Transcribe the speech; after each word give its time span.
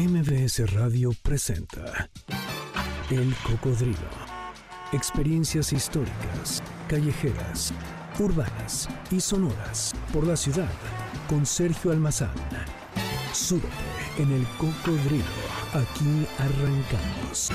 MBS 0.00 0.72
Radio 0.72 1.10
presenta 1.22 2.08
El 3.10 3.34
Cocodrilo. 3.42 3.98
Experiencias 4.92 5.74
históricas, 5.74 6.62
callejeras, 6.88 7.74
urbanas 8.18 8.88
y 9.10 9.20
sonoras 9.20 9.92
por 10.10 10.26
la 10.26 10.38
ciudad 10.38 10.70
con 11.28 11.44
Sergio 11.44 11.90
Almazán. 11.90 12.32
Súbete 13.34 13.68
en 14.16 14.32
El 14.32 14.46
Cocodrilo. 14.56 15.24
Aquí 15.74 16.26
arrancamos. 16.38 17.50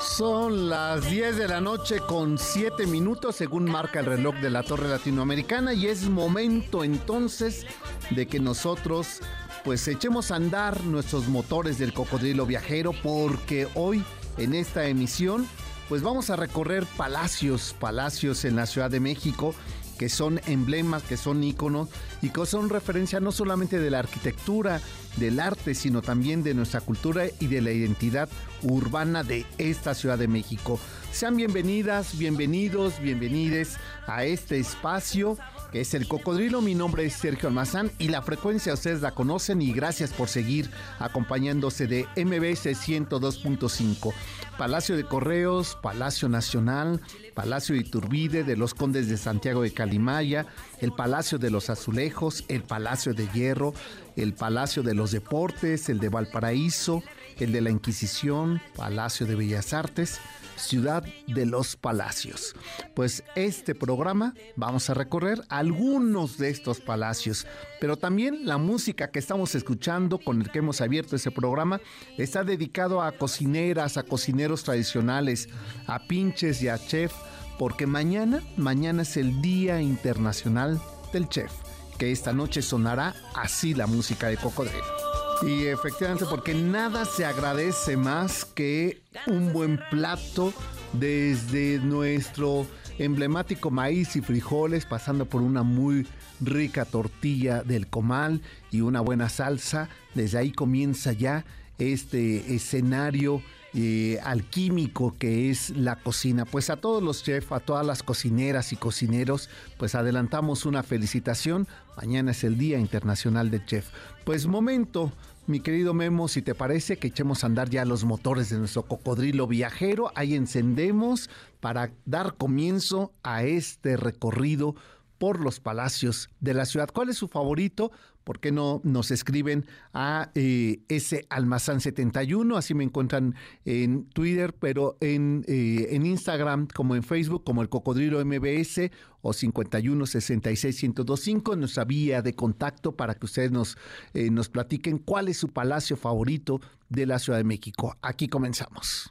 Son 0.00 0.70
las 0.70 1.10
10 1.10 1.36
de 1.36 1.48
la 1.48 1.60
noche 1.60 1.98
con 2.00 2.38
7 2.38 2.86
minutos 2.86 3.36
según 3.36 3.70
marca 3.70 4.00
el 4.00 4.06
reloj 4.06 4.36
de 4.36 4.48
la 4.48 4.62
Torre 4.62 4.88
Latinoamericana 4.88 5.74
y 5.74 5.86
es 5.88 6.08
momento 6.08 6.82
entonces 6.82 7.66
de 8.10 8.26
que 8.26 8.40
nosotros 8.40 9.20
pues 9.66 9.88
echemos 9.88 10.30
a 10.30 10.36
andar 10.36 10.84
nuestros 10.84 11.26
motores 11.26 11.76
del 11.76 11.92
cocodrilo 11.92 12.46
viajero 12.46 12.92
porque 13.02 13.66
hoy 13.74 14.04
en 14.38 14.54
esta 14.54 14.86
emisión 14.86 15.44
pues 15.88 16.02
vamos 16.02 16.30
a 16.30 16.36
recorrer 16.36 16.86
palacios, 16.96 17.74
palacios 17.80 18.44
en 18.44 18.54
la 18.54 18.66
Ciudad 18.66 18.92
de 18.92 19.00
México 19.00 19.56
que 19.98 20.08
son 20.08 20.40
emblemas, 20.46 21.02
que 21.02 21.16
son 21.16 21.42
íconos 21.42 21.88
y 22.22 22.30
que 22.30 22.46
son 22.46 22.68
referencia 22.68 23.18
no 23.18 23.32
solamente 23.32 23.80
de 23.80 23.90
la 23.90 23.98
arquitectura, 23.98 24.80
del 25.16 25.40
arte, 25.40 25.74
sino 25.74 26.00
también 26.00 26.44
de 26.44 26.54
nuestra 26.54 26.80
cultura 26.80 27.24
y 27.40 27.48
de 27.48 27.60
la 27.60 27.72
identidad 27.72 28.28
urbana 28.62 29.24
de 29.24 29.46
esta 29.58 29.94
Ciudad 29.94 30.18
de 30.18 30.28
México. 30.28 30.78
Sean 31.10 31.36
bienvenidas, 31.36 32.16
bienvenidos, 32.16 33.00
bienvenides 33.00 33.78
a 34.06 34.24
este 34.24 34.60
espacio 34.60 35.38
que 35.72 35.80
es 35.80 35.94
el 35.94 36.08
cocodrilo. 36.08 36.60
Mi 36.60 36.74
nombre 36.74 37.04
es 37.04 37.14
Sergio 37.14 37.48
Almazán 37.48 37.90
y 37.98 38.08
la 38.08 38.22
frecuencia 38.22 38.74
ustedes 38.74 39.00
la 39.00 39.12
conocen 39.12 39.62
y 39.62 39.72
gracias 39.72 40.12
por 40.12 40.28
seguir 40.28 40.70
acompañándose 40.98 41.86
de 41.86 42.06
MBS 42.16 42.66
102.5. 42.66 44.12
Palacio 44.58 44.96
de 44.96 45.04
Correos, 45.04 45.76
Palacio 45.82 46.28
Nacional, 46.28 47.00
Palacio 47.34 47.74
de 47.74 47.82
Iturbide, 47.82 48.44
de 48.44 48.56
los 48.56 48.74
Condes 48.74 49.08
de 49.08 49.16
Santiago 49.16 49.62
de 49.62 49.72
Calimaya, 49.72 50.46
el 50.80 50.92
Palacio 50.92 51.38
de 51.38 51.50
los 51.50 51.68
Azulejos, 51.68 52.44
el 52.48 52.62
Palacio 52.62 53.12
de 53.12 53.28
Hierro, 53.28 53.74
el 54.16 54.32
Palacio 54.32 54.82
de 54.82 54.94
los 54.94 55.10
Deportes, 55.10 55.88
el 55.88 55.98
de 55.98 56.08
Valparaíso, 56.08 57.02
el 57.38 57.52
de 57.52 57.60
la 57.60 57.70
Inquisición, 57.70 58.60
Palacio 58.76 59.26
de 59.26 59.34
Bellas 59.34 59.72
Artes, 59.72 60.20
Ciudad 60.56 61.04
de 61.26 61.46
los 61.46 61.76
Palacios. 61.76 62.54
Pues 62.94 63.22
este 63.34 63.74
programa 63.74 64.34
vamos 64.56 64.88
a 64.88 64.94
recorrer 64.94 65.42
algunos 65.48 66.38
de 66.38 66.50
estos 66.50 66.80
palacios, 66.80 67.46
pero 67.80 67.96
también 67.96 68.46
la 68.46 68.58
música 68.58 69.10
que 69.10 69.18
estamos 69.18 69.54
escuchando 69.54 70.18
con 70.18 70.40
el 70.40 70.50
que 70.50 70.60
hemos 70.60 70.80
abierto 70.80 71.16
ese 71.16 71.30
programa 71.30 71.80
está 72.16 72.42
dedicado 72.42 73.02
a 73.02 73.12
cocineras, 73.12 73.96
a 73.96 74.02
cocineros 74.02 74.64
tradicionales, 74.64 75.48
a 75.86 76.06
pinches 76.06 76.62
y 76.62 76.68
a 76.68 76.78
chef, 76.78 77.12
porque 77.58 77.86
mañana, 77.86 78.42
mañana 78.56 79.02
es 79.02 79.16
el 79.16 79.40
Día 79.42 79.80
Internacional 79.80 80.80
del 81.12 81.28
Chef, 81.28 81.52
que 81.98 82.12
esta 82.12 82.32
noche 82.32 82.62
sonará 82.62 83.14
así 83.34 83.74
la 83.74 83.86
música 83.86 84.28
de 84.28 84.36
Cocodrilo. 84.36 85.15
Y 85.42 85.66
efectivamente, 85.66 86.24
porque 86.28 86.54
nada 86.54 87.04
se 87.04 87.24
agradece 87.24 87.96
más 87.96 88.44
que 88.44 89.02
un 89.26 89.52
buen 89.52 89.78
plato 89.90 90.52
desde 90.92 91.78
nuestro 91.78 92.66
emblemático 92.98 93.70
maíz 93.70 94.16
y 94.16 94.22
frijoles, 94.22 94.86
pasando 94.86 95.26
por 95.26 95.42
una 95.42 95.62
muy 95.62 96.06
rica 96.40 96.84
tortilla 96.84 97.62
del 97.62 97.86
comal 97.86 98.40
y 98.70 98.80
una 98.80 99.00
buena 99.00 99.28
salsa. 99.28 99.88
Desde 100.14 100.38
ahí 100.38 100.52
comienza 100.52 101.12
ya 101.12 101.44
este 101.78 102.54
escenario 102.54 103.42
eh, 103.78 104.18
alquímico 104.24 105.14
que 105.18 105.50
es 105.50 105.68
la 105.68 105.96
cocina. 105.96 106.46
Pues 106.46 106.70
a 106.70 106.76
todos 106.76 107.02
los 107.02 107.22
chefs, 107.22 107.52
a 107.52 107.60
todas 107.60 107.84
las 107.84 108.02
cocineras 108.02 108.72
y 108.72 108.76
cocineros, 108.76 109.50
pues 109.76 109.94
adelantamos 109.94 110.64
una 110.64 110.82
felicitación. 110.82 111.68
Mañana 111.94 112.30
es 112.30 112.42
el 112.42 112.56
Día 112.56 112.78
Internacional 112.78 113.50
del 113.50 113.66
Chef. 113.66 113.90
Pues 114.24 114.46
momento, 114.46 115.12
mi 115.46 115.60
querido 115.60 115.92
Memo, 115.92 116.26
si 116.26 116.40
te 116.40 116.54
parece 116.54 116.96
que 116.96 117.08
echemos 117.08 117.44
a 117.44 117.48
andar 117.48 117.68
ya 117.68 117.84
los 117.84 118.04
motores 118.04 118.48
de 118.48 118.58
nuestro 118.58 118.84
cocodrilo 118.84 119.46
viajero, 119.46 120.10
ahí 120.14 120.34
encendemos 120.34 121.28
para 121.60 121.90
dar 122.06 122.32
comienzo 122.32 123.12
a 123.22 123.42
este 123.42 123.98
recorrido 123.98 124.74
por 125.18 125.40
los 125.40 125.60
palacios 125.60 126.28
de 126.40 126.54
la 126.54 126.66
ciudad. 126.66 126.88
¿Cuál 126.92 127.08
es 127.08 127.16
su 127.16 127.28
favorito? 127.28 127.90
¿Por 128.24 128.40
qué 128.40 128.50
no 128.50 128.80
nos 128.82 129.12
escriben 129.12 129.66
a 129.94 130.32
eh, 130.34 130.80
ese 130.88 131.26
almazán 131.30 131.80
71? 131.80 132.56
Así 132.56 132.74
me 132.74 132.82
encuentran 132.82 133.36
en 133.64 134.06
Twitter, 134.06 134.52
pero 134.52 134.96
en, 135.00 135.44
eh, 135.46 135.88
en 135.90 136.04
Instagram, 136.04 136.66
como 136.66 136.96
en 136.96 137.04
Facebook, 137.04 137.44
como 137.44 137.62
el 137.62 137.68
Cocodrilo 137.68 138.24
MBS 138.24 138.90
o 139.22 139.32
51 139.32 140.06
66 140.06 140.82
1025, 140.82 141.54
nuestra 141.54 141.84
vía 141.84 142.20
de 142.20 142.34
contacto 142.34 142.96
para 142.96 143.14
que 143.14 143.26
ustedes 143.26 143.52
nos, 143.52 143.78
eh, 144.12 144.28
nos 144.30 144.48
platiquen 144.48 144.98
cuál 144.98 145.28
es 145.28 145.36
su 145.36 145.48
palacio 145.50 145.96
favorito 145.96 146.60
de 146.88 147.06
la 147.06 147.20
Ciudad 147.20 147.38
de 147.38 147.44
México. 147.44 147.96
Aquí 148.02 148.26
comenzamos. 148.26 149.08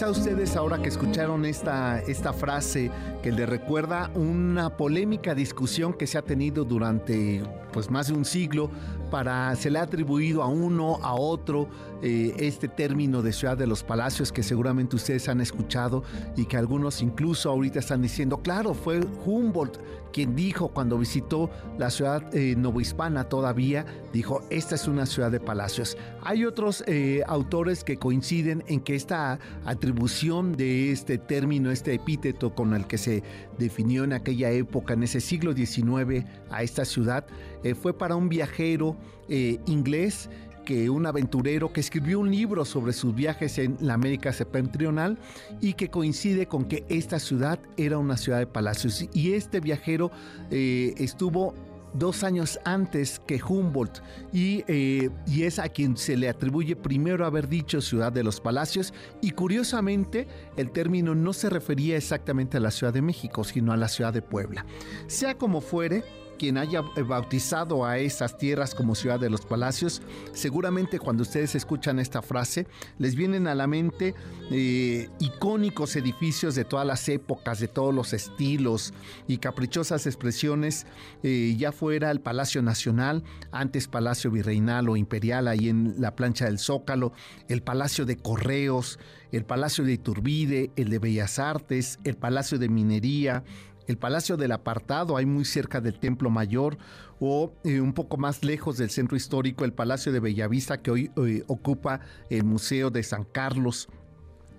Quizá 0.00 0.10
ustedes 0.12 0.56
ahora 0.56 0.80
que 0.80 0.88
escucharon 0.88 1.44
esta, 1.44 1.98
esta 1.98 2.32
frase 2.32 2.90
que 3.22 3.32
le 3.32 3.44
recuerda 3.44 4.10
una 4.14 4.74
polémica 4.78 5.34
discusión 5.34 5.92
que 5.92 6.06
se 6.06 6.16
ha 6.16 6.22
tenido 6.22 6.64
durante 6.64 7.42
pues 7.72 7.90
más 7.90 8.08
de 8.08 8.14
un 8.14 8.24
siglo 8.24 8.70
para 9.10 9.54
se 9.56 9.70
le 9.70 9.78
ha 9.78 9.82
atribuido 9.82 10.42
a 10.42 10.46
uno 10.46 10.98
a 11.02 11.14
otro 11.14 11.68
eh, 12.02 12.34
este 12.38 12.68
término 12.68 13.22
de 13.22 13.32
ciudad 13.32 13.56
de 13.56 13.66
los 13.66 13.82
palacios 13.82 14.32
que 14.32 14.42
seguramente 14.42 14.96
ustedes 14.96 15.28
han 15.28 15.40
escuchado 15.40 16.02
y 16.36 16.46
que 16.46 16.56
algunos 16.56 17.02
incluso 17.02 17.50
ahorita 17.50 17.78
están 17.80 18.02
diciendo 18.02 18.38
claro 18.38 18.74
fue 18.74 19.00
Humboldt 19.24 19.78
quien 20.12 20.34
dijo 20.34 20.68
cuando 20.68 20.98
visitó 20.98 21.50
la 21.78 21.90
ciudad 21.90 22.34
eh, 22.34 22.54
novohispana 22.56 23.24
todavía 23.24 23.84
dijo 24.12 24.42
esta 24.50 24.74
es 24.74 24.88
una 24.88 25.06
ciudad 25.06 25.30
de 25.30 25.40
palacios 25.40 25.96
hay 26.22 26.44
otros 26.44 26.84
eh, 26.86 27.22
autores 27.26 27.84
que 27.84 27.96
coinciden 27.96 28.64
en 28.66 28.80
que 28.80 28.94
esta 28.94 29.38
atribución 29.64 30.52
de 30.56 30.92
este 30.92 31.18
término, 31.18 31.70
este 31.70 31.94
epíteto 31.94 32.54
con 32.54 32.74
el 32.74 32.86
que 32.86 32.98
se 32.98 33.22
definió 33.58 34.04
en 34.04 34.12
aquella 34.12 34.50
época, 34.50 34.94
en 34.94 35.02
ese 35.02 35.20
siglo 35.20 35.52
XIX, 35.52 36.24
a 36.50 36.62
esta 36.62 36.84
ciudad, 36.84 37.26
eh, 37.62 37.74
fue 37.74 37.96
para 37.96 38.16
un 38.16 38.28
viajero 38.28 38.96
eh, 39.28 39.58
inglés 39.66 40.28
que 40.64 40.90
un 40.90 41.06
aventurero 41.06 41.72
que 41.72 41.80
escribió 41.80 42.20
un 42.20 42.30
libro 42.30 42.64
sobre 42.64 42.92
sus 42.92 43.14
viajes 43.14 43.58
en 43.58 43.76
la 43.80 43.94
América 43.94 44.32
septentrional 44.32 45.18
y 45.60 45.72
que 45.72 45.88
coincide 45.88 46.46
con 46.46 46.64
que 46.64 46.84
esta 46.88 47.18
ciudad 47.18 47.58
era 47.76 47.98
una 47.98 48.16
ciudad 48.16 48.38
de 48.38 48.46
palacios. 48.46 49.04
Y 49.12 49.32
este 49.32 49.60
viajero 49.60 50.10
eh, 50.50 50.94
estuvo 50.98 51.54
dos 51.94 52.22
años 52.22 52.60
antes 52.64 53.20
que 53.26 53.40
Humboldt 53.42 54.00
y, 54.32 54.62
y, 54.68 55.42
es 55.42 55.58
a 55.58 55.68
quien 55.70 55.96
se 55.96 56.16
le 56.16 56.28
atribuye 56.28 56.76
primero 56.76 57.26
haber 57.26 57.48
dicho 57.48 57.80
Ciudad 57.80 58.12
de 58.12 58.22
los 58.22 58.40
Palacios 58.40 58.94
y 59.20 59.32
curiosamente 59.32 60.28
el 60.56 60.70
término 60.70 61.16
no 61.16 61.32
se 61.32 61.50
refería 61.50 61.96
exactamente 61.96 62.58
a 62.58 62.60
la 62.60 62.70
Ciudad 62.70 62.92
de 62.92 63.02
México 63.02 63.42
sino 63.42 63.72
a 63.72 63.76
la 63.76 63.88
Ciudad 63.88 64.12
de 64.12 64.22
Puebla. 64.22 64.64
Sea 65.08 65.36
como 65.36 65.60
fuere, 65.60 66.04
quien 66.40 66.56
haya 66.56 66.80
bautizado 66.80 67.84
a 67.84 67.98
esas 67.98 68.38
tierras 68.38 68.74
como 68.74 68.94
ciudad 68.94 69.20
de 69.20 69.28
los 69.28 69.42
palacios, 69.42 70.00
seguramente 70.32 70.98
cuando 70.98 71.22
ustedes 71.22 71.54
escuchan 71.54 71.98
esta 71.98 72.22
frase, 72.22 72.66
les 72.96 73.14
vienen 73.14 73.46
a 73.46 73.54
la 73.54 73.66
mente 73.66 74.14
eh, 74.50 75.10
icónicos 75.18 75.96
edificios 75.96 76.54
de 76.54 76.64
todas 76.64 76.86
las 76.86 77.06
épocas, 77.10 77.60
de 77.60 77.68
todos 77.68 77.94
los 77.94 78.14
estilos 78.14 78.94
y 79.28 79.36
caprichosas 79.36 80.06
expresiones, 80.06 80.86
eh, 81.22 81.54
ya 81.58 81.72
fuera 81.72 82.10
el 82.10 82.22
Palacio 82.22 82.62
Nacional, 82.62 83.22
antes 83.52 83.86
Palacio 83.86 84.30
Virreinal 84.30 84.88
o 84.88 84.96
Imperial, 84.96 85.46
ahí 85.46 85.68
en 85.68 85.96
la 85.98 86.16
plancha 86.16 86.46
del 86.46 86.58
Zócalo, 86.58 87.12
el 87.48 87.62
Palacio 87.62 88.06
de 88.06 88.16
Correos, 88.16 88.98
el 89.30 89.44
Palacio 89.44 89.84
de 89.84 89.92
Iturbide, 89.92 90.70
el 90.76 90.88
de 90.88 90.98
Bellas 90.98 91.38
Artes, 91.38 91.98
el 92.04 92.16
Palacio 92.16 92.58
de 92.58 92.70
Minería, 92.70 93.44
el 93.90 93.98
Palacio 93.98 94.36
del 94.36 94.52
Apartado, 94.52 95.16
hay 95.16 95.26
muy 95.26 95.44
cerca 95.44 95.80
del 95.80 95.98
Templo 95.98 96.30
Mayor, 96.30 96.78
o 97.18 97.52
eh, 97.64 97.80
un 97.80 97.92
poco 97.92 98.16
más 98.16 98.44
lejos 98.44 98.78
del 98.78 98.88
centro 98.88 99.16
histórico, 99.16 99.64
el 99.64 99.72
Palacio 99.72 100.12
de 100.12 100.20
Bellavista, 100.20 100.80
que 100.80 100.90
hoy 100.90 101.10
eh, 101.16 101.42
ocupa 101.48 102.00
el 102.30 102.44
Museo 102.44 102.90
de 102.90 103.02
San 103.02 103.24
Carlos. 103.24 103.88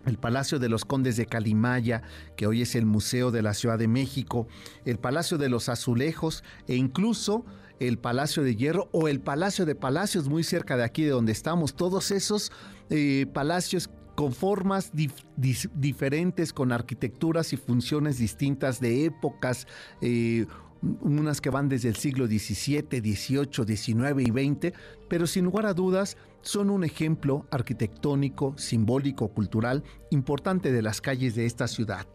el 0.06 0.18
Palacio 0.18 0.58
de 0.58 0.68
los 0.68 0.84
Condes 0.84 1.16
de 1.16 1.28
Calimaya, 1.28 2.02
que 2.36 2.48
hoy 2.48 2.64
es 2.64 2.76
el 2.76 2.88
Museo 2.88 3.30
de 3.30 3.44
la 3.44 3.54
Ciudad 3.54 3.78
de 3.78 3.88
México, 3.88 4.48
el 4.84 4.98
Palacio 4.98 5.38
de 5.38 5.48
los 5.48 5.70
Azulejos 5.70 6.44
e 6.68 6.76
incluso 6.76 7.46
el 7.80 8.00
Palacio 8.00 8.42
de 8.44 8.56
Hierro 8.56 8.90
o 8.92 9.08
el 9.08 9.22
Palacio 9.22 9.66
de 9.66 9.76
Palacios 9.76 10.28
muy 10.28 10.44
cerca 10.44 10.76
de 10.76 10.84
aquí 10.84 11.04
de 11.04 11.12
donde 11.12 11.32
estamos. 11.32 11.76
Todos 11.76 12.10
esos 12.10 12.52
eh, 12.90 13.28
palacios 13.32 13.92
con 14.16 14.34
formas 14.34 14.92
diferentes, 15.36 16.54
con 16.54 16.72
arquitecturas 16.72 17.54
y 17.54 17.58
funciones 17.58 18.18
distintas 18.18 18.80
de 18.80 19.06
épocas. 19.06 19.68
Eh, 20.02 20.46
unas 20.82 21.42
que 21.42 21.50
van 21.50 21.70
desde 21.70 21.90
el 21.90 21.96
siglo 21.96 22.26
XVII, 22.26 22.88
XVIII, 22.90 23.78
XIX 23.78 24.20
y 24.20 24.32
XX, 24.32 24.74
pero 25.08 25.28
sin 25.28 25.46
lugar 25.46 25.68
a 25.68 25.74
dudas 25.74 26.18
son 26.42 26.70
un 26.70 26.84
ejemplo 26.84 27.46
arquitectónico, 27.52 28.56
simbólico, 28.58 29.30
cultural 29.30 29.84
importante 30.10 30.72
de 30.72 30.82
las 30.82 31.00
calles 31.00 31.36
de 31.36 31.46
esta 31.46 31.68
ciudad. 31.68 32.08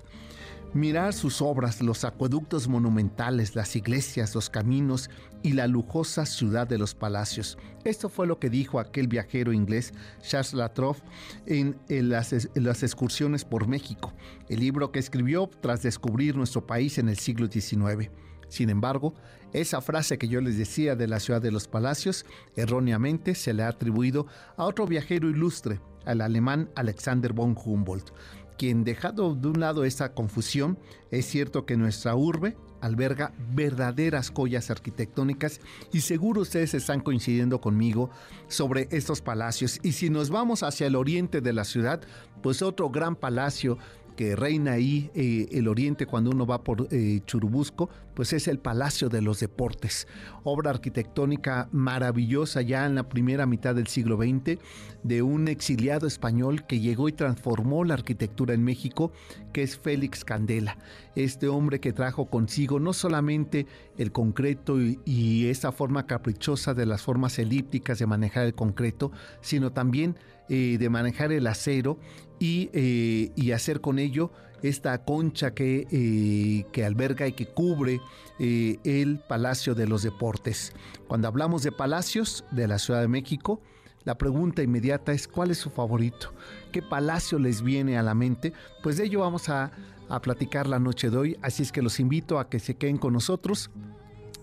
Mirar 0.75 1.15
sus 1.15 1.41
obras, 1.41 1.81
los 1.81 2.05
acueductos 2.05 2.69
monumentales, 2.69 3.55
las 3.55 3.77
iglesias, 3.77 4.35
los 4.35 4.51
caminos 4.51 5.11
y 5.47 5.53
la 5.53 5.69
lujosa 5.69 6.27
ciudad 6.27 6.67
de 6.67 6.77
los 6.77 6.97
palacios. 6.97 7.57
Esto 7.85 8.09
fue 8.09 8.27
lo 8.27 8.41
que 8.41 8.51
dijo 8.51 8.81
aquel 8.81 9.07
viajero 9.07 9.53
inglés 9.53 9.95
Charles 10.21 10.55
Latrobe 10.55 10.99
en, 11.47 11.77
las, 11.89 12.33
en 12.33 12.49
las 12.65 12.83
excursiones 12.83 13.45
por 13.45 13.69
México, 13.69 14.13
el 14.49 14.59
libro 14.59 14.91
que 14.91 14.99
escribió 14.99 15.49
tras 15.61 15.85
descubrir 15.85 16.35
nuestro 16.35 16.67
país 16.67 16.99
en 16.99 17.09
el 17.09 17.17
siglo 17.17 17.47
XIX. 17.47 18.11
Sin 18.49 18.71
embargo, 18.71 19.15
esa 19.53 19.81
frase 19.81 20.19
que 20.19 20.27
yo 20.27 20.41
les 20.41 20.59
decía 20.59 20.97
de 20.97 21.07
la 21.07 21.21
ciudad 21.21 21.41
de 21.41 21.53
los 21.53 21.69
palacios, 21.69 22.27
erróneamente 22.57 23.37
se 23.37 23.55
le 23.55 23.63
ha 23.63 23.69
atribuido 23.69 24.27
a 24.57 24.65
otro 24.65 24.85
viajero 24.85 25.31
ilustre, 25.31 25.81
al 26.07 26.23
alemán 26.23 26.71
Alexander 26.75 27.33
von 27.33 27.57
Humboldt, 27.57 28.11
quien 28.59 28.83
dejado 28.83 29.37
de 29.37 29.47
un 29.47 29.61
lado 29.61 29.85
esta 29.85 30.13
confusión, 30.13 30.77
es 31.13 31.27
cierto 31.27 31.67
que 31.67 31.77
nuestra 31.77 32.17
urbe 32.17 32.57
alberga 32.87 33.33
verdaderas 33.55 34.31
joyas 34.31 34.71
arquitectónicas 34.71 35.61
y 35.93 36.01
seguro 36.01 36.43
ustedes 36.43 36.75
están 36.75 37.01
coincidiendo 37.01 37.61
conmigo 37.61 38.11
sobre 38.49 38.89
estos 38.91 39.21
palacios. 39.21 39.79
Y 39.83 39.93
si 39.93 40.11
nos 40.11 40.31
vamos 40.31 40.63
hacia 40.63 40.87
el 40.87 40.97
oriente 40.97 41.41
de 41.41 41.53
la 41.53 41.65
ciudad, 41.65 42.01
pues 42.43 42.63
otro 42.63 42.91
gran 42.91 43.17
palacio 43.17 43.79
que 44.17 44.35
reina 44.35 44.73
ahí 44.73 45.11
eh, 45.15 45.47
el 45.53 45.69
oriente 45.69 46.07
cuando 46.07 46.31
uno 46.31 46.47
va 46.47 46.65
por 46.65 46.89
eh, 46.91 47.21
Churubusco, 47.27 47.89
pues 48.15 48.33
es 48.33 48.49
el 48.49 48.59
Palacio 48.59 49.09
de 49.09 49.21
los 49.21 49.41
Deportes, 49.41 50.09
obra 50.43 50.71
arquitectónica 50.71 51.69
maravillosa 51.71 52.63
ya 52.63 52.87
en 52.87 52.95
la 52.95 53.09
primera 53.09 53.47
mitad 53.47 53.75
del 53.75 53.87
siglo 53.87 54.17
XX 54.17 54.59
de 55.03 55.23
un 55.23 55.49
exiliado 55.49 56.07
español 56.07 56.67
que 56.67 56.81
llegó 56.81 57.09
y 57.09 57.13
transformó 57.13 57.85
la 57.85 57.95
arquitectura 57.95 58.55
en 58.55 58.65
México, 58.65 59.13
que 59.53 59.63
es 59.63 59.79
Félix 59.79 60.25
Candela, 60.25 60.79
este 61.15 61.47
hombre 61.49 61.79
que 61.79 61.93
trajo 61.93 62.27
consigo 62.27 62.81
no 62.81 62.95
solamente 62.95 63.67
el 63.99 64.13
concreto 64.13 64.81
y, 64.81 64.99
y 65.05 65.49
esa 65.49 65.71
forma 65.71 66.07
caprichosa 66.07 66.75
de 66.75 66.87
las 66.87 67.03
formas 67.03 67.39
elípticas 67.39 67.99
de 67.99 68.07
manejar 68.07 68.47
el 68.47 68.55
concreto, 68.55 69.13
sino 69.43 69.73
también 69.73 70.17
eh, 70.49 70.77
de 70.79 70.91
manejar 70.91 71.33
el 71.33 71.47
acero 71.47 71.99
eh, 72.41 73.33
y, 73.35 73.51
hacer 73.51 73.81
con 73.81 73.99
ello 73.99 74.31
esta 74.63 75.05
concha 75.05 75.55
que, 75.55 75.87
eh, 75.91 76.67
que 76.73 76.85
alberga 76.85 77.27
y 77.27 77.33
que 77.33 77.47
cubre 77.47 78.01
el 78.39 79.21
Palacio 79.29 79.75
de 79.75 79.87
los 79.87 80.03
Deportes. 80.03 80.73
Cuando 81.09 81.29
hablamos 81.29 81.63
de 81.63 81.73
palacios 81.73 82.45
de 82.51 82.69
la 82.69 82.79
Ciudad 82.79 83.01
de 83.01 83.09
México, 83.09 83.61
la 84.05 84.19
pregunta 84.19 84.63
inmediata 84.63 85.13
es 85.13 85.27
¿cuál 85.27 85.51
es 85.51 85.59
su 85.59 85.71
favorito? 85.71 86.33
¿Qué 86.71 86.83
palacio 86.83 87.39
les 87.39 87.63
viene 87.63 87.99
a 87.99 88.03
la 88.03 88.15
mente? 88.15 88.53
Pues 88.83 88.99
de 88.99 89.07
ello 89.07 89.21
vamos 89.21 89.49
a, 89.49 89.73
a 90.09 90.21
platicar 90.21 90.69
la 90.69 90.79
noche 90.79 91.11
de 91.11 91.17
hoy, 91.17 91.37
así 91.43 91.63
es 91.63 91.73
que 91.73 91.83
los 91.83 91.99
invito 91.99 92.39
a 92.39 92.49
que 92.49 92.61
se 92.61 92.77
queden 92.77 92.99
con 92.99 93.15
nosotros 93.15 93.71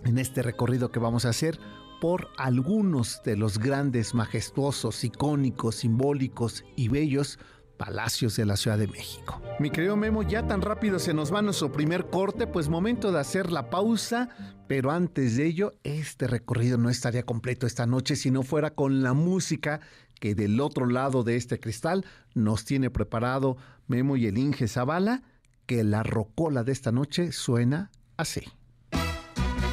en 0.04 0.18
este 0.18 0.42
recorrido 0.42 0.92
que 0.92 1.00
vamos 1.00 1.26
a 1.26 1.30
hacer 1.30 1.60
por 2.04 2.28
algunos 2.36 3.22
de 3.24 3.38
los 3.38 3.60
grandes, 3.60 4.14
majestuosos, 4.14 5.06
icónicos, 5.06 5.76
simbólicos 5.76 6.66
y 6.76 6.90
bellos 6.90 7.40
palacios 7.78 8.36
de 8.36 8.46
la 8.46 8.58
Ciudad 8.58 8.78
de 8.78 8.90
México. 8.90 9.42
Mi 9.58 9.70
querido 9.70 9.96
Memo, 9.96 10.22
ya 10.22 10.46
tan 10.46 10.62
rápido 10.62 11.00
se 11.00 11.14
nos 11.14 11.34
va 11.34 11.42
nuestro 11.42 11.72
primer 11.72 12.08
corte, 12.08 12.46
pues 12.46 12.68
momento 12.68 13.14
de 13.14 13.22
hacer 13.22 13.54
la 13.54 13.70
pausa, 13.70 14.28
pero 14.68 14.92
antes 14.92 15.38
de 15.38 15.46
ello, 15.46 15.76
este 15.86 16.28
recorrido 16.28 16.78
no 16.78 16.90
estaría 16.90 17.24
completo 17.24 17.68
esta 17.68 17.86
noche 17.86 18.18
si 18.18 18.32
no 18.32 18.44
fuera 18.44 18.72
con 18.72 19.02
la 19.02 19.14
música 19.14 19.80
que 20.20 20.36
del 20.36 20.60
otro 20.60 20.88
lado 20.88 21.24
de 21.24 21.38
este 21.38 21.58
cristal 21.58 22.06
nos 22.34 22.66
tiene 22.66 22.90
preparado 22.90 23.56
Memo 23.88 24.18
y 24.18 24.26
el 24.26 24.38
Inge 24.38 24.68
Zavala, 24.68 25.24
que 25.66 25.86
la 25.86 26.04
rocola 26.04 26.66
de 26.66 26.74
esta 26.74 26.92
noche 26.92 27.32
suena 27.32 27.92
así. 28.18 28.42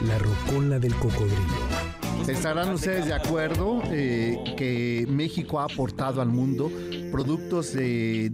La 0.06 0.16
rocola 0.20 0.78
del 0.78 0.94
cocodrilo. 0.94 1.69
Estarán 2.30 2.70
ustedes 2.70 3.06
de 3.06 3.12
acuerdo 3.12 3.82
eh, 3.90 4.38
que 4.56 5.04
México 5.08 5.58
ha 5.58 5.64
aportado 5.64 6.22
al 6.22 6.28
mundo 6.28 6.70
productos 7.10 7.72
de 7.74 8.32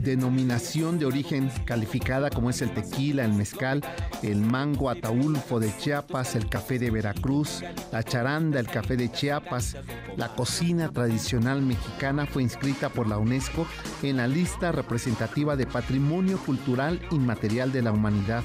denominación 0.00 0.98
de 0.98 1.06
origen 1.06 1.48
calificada 1.64 2.28
como 2.28 2.50
es 2.50 2.60
el 2.60 2.74
tequila, 2.74 3.24
el 3.24 3.32
mezcal, 3.32 3.84
el 4.22 4.40
mango 4.40 4.90
ataulfo 4.90 5.60
de 5.60 5.74
Chiapas, 5.78 6.34
el 6.34 6.48
café 6.48 6.80
de 6.80 6.90
Veracruz, 6.90 7.62
la 7.92 8.02
charanda, 8.02 8.58
el 8.58 8.66
café 8.66 8.96
de 8.96 9.12
Chiapas. 9.12 9.76
La 10.16 10.34
cocina 10.34 10.90
tradicional 10.90 11.62
mexicana 11.62 12.26
fue 12.26 12.42
inscrita 12.42 12.88
por 12.88 13.06
la 13.06 13.18
UNESCO 13.18 13.64
en 14.02 14.16
la 14.16 14.26
lista 14.26 14.72
representativa 14.72 15.54
de 15.54 15.66
Patrimonio 15.66 16.38
Cultural 16.38 17.00
Inmaterial 17.12 17.70
de 17.70 17.82
la 17.82 17.92
Humanidad. 17.92 18.42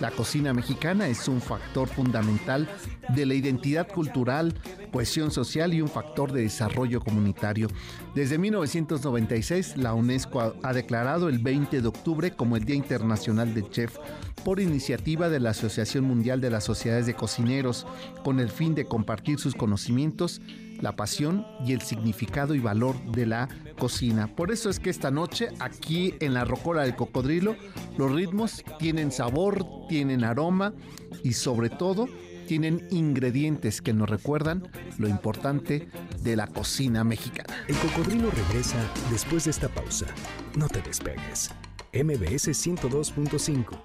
La 0.00 0.10
cocina 0.10 0.52
mexicana 0.52 1.08
es 1.08 1.28
un 1.28 1.40
factor 1.40 1.88
fundamental 1.88 2.68
de 3.14 3.26
la 3.26 3.34
identidad 3.34 3.86
cultural, 3.86 4.54
cohesión 4.92 5.30
social 5.30 5.72
y 5.72 5.80
un 5.80 5.88
factor 5.88 6.32
de 6.32 6.42
desarrollo 6.42 7.00
comunitario. 7.00 7.68
Desde 8.14 8.38
1996, 8.38 9.76
la 9.76 9.94
UNESCO 9.94 10.54
ha 10.62 10.72
declarado 10.72 11.28
el 11.28 11.38
20 11.38 11.80
de 11.80 11.88
octubre 11.88 12.32
como 12.32 12.56
el 12.56 12.64
Día 12.64 12.76
Internacional 12.76 13.54
del 13.54 13.70
Chef 13.70 13.96
por 14.44 14.60
iniciativa 14.60 15.28
de 15.28 15.40
la 15.40 15.50
Asociación 15.50 16.04
Mundial 16.04 16.40
de 16.40 16.50
las 16.50 16.64
Sociedades 16.64 17.06
de 17.06 17.14
Cocineros, 17.14 17.86
con 18.22 18.40
el 18.40 18.50
fin 18.50 18.74
de 18.74 18.86
compartir 18.86 19.38
sus 19.38 19.54
conocimientos 19.54 20.40
la 20.84 20.94
pasión 20.94 21.46
y 21.64 21.72
el 21.72 21.80
significado 21.80 22.54
y 22.54 22.60
valor 22.60 22.94
de 23.10 23.24
la 23.24 23.48
cocina. 23.78 24.28
Por 24.36 24.52
eso 24.52 24.68
es 24.68 24.78
que 24.78 24.90
esta 24.90 25.10
noche, 25.10 25.48
aquí 25.58 26.14
en 26.20 26.34
la 26.34 26.44
Rocola 26.44 26.82
del 26.82 26.94
Cocodrilo, 26.94 27.56
los 27.96 28.12
ritmos 28.12 28.62
tienen 28.78 29.10
sabor, 29.10 29.64
tienen 29.88 30.24
aroma 30.24 30.74
y 31.22 31.32
sobre 31.32 31.70
todo 31.70 32.06
tienen 32.46 32.86
ingredientes 32.90 33.80
que 33.80 33.94
nos 33.94 34.10
recuerdan 34.10 34.68
lo 34.98 35.08
importante 35.08 35.88
de 36.20 36.36
la 36.36 36.46
cocina 36.46 37.02
mexicana. 37.02 37.64
El 37.66 37.76
cocodrilo 37.76 38.30
regresa 38.30 38.76
después 39.10 39.44
de 39.46 39.52
esta 39.52 39.70
pausa. 39.70 40.06
No 40.54 40.68
te 40.68 40.82
despegues. 40.82 41.50
MBS 41.94 42.48
102.5. 42.48 43.82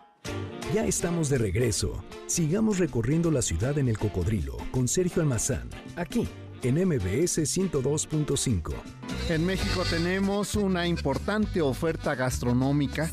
Ya 0.74 0.86
estamos 0.86 1.30
de 1.30 1.38
regreso. 1.38 2.04
Sigamos 2.28 2.78
recorriendo 2.78 3.32
la 3.32 3.42
ciudad 3.42 3.78
en 3.78 3.88
el 3.88 3.98
cocodrilo 3.98 4.58
con 4.72 4.90
Sergio 4.90 5.22
Almazán, 5.22 5.70
aquí 5.96 6.28
en 6.64 6.76
MBS 6.88 7.40
102.5. 7.40 8.74
En 9.30 9.46
México 9.46 9.84
tenemos 9.90 10.56
una 10.56 10.88
importante 10.88 11.62
oferta 11.62 12.16
gastronómica 12.16 13.12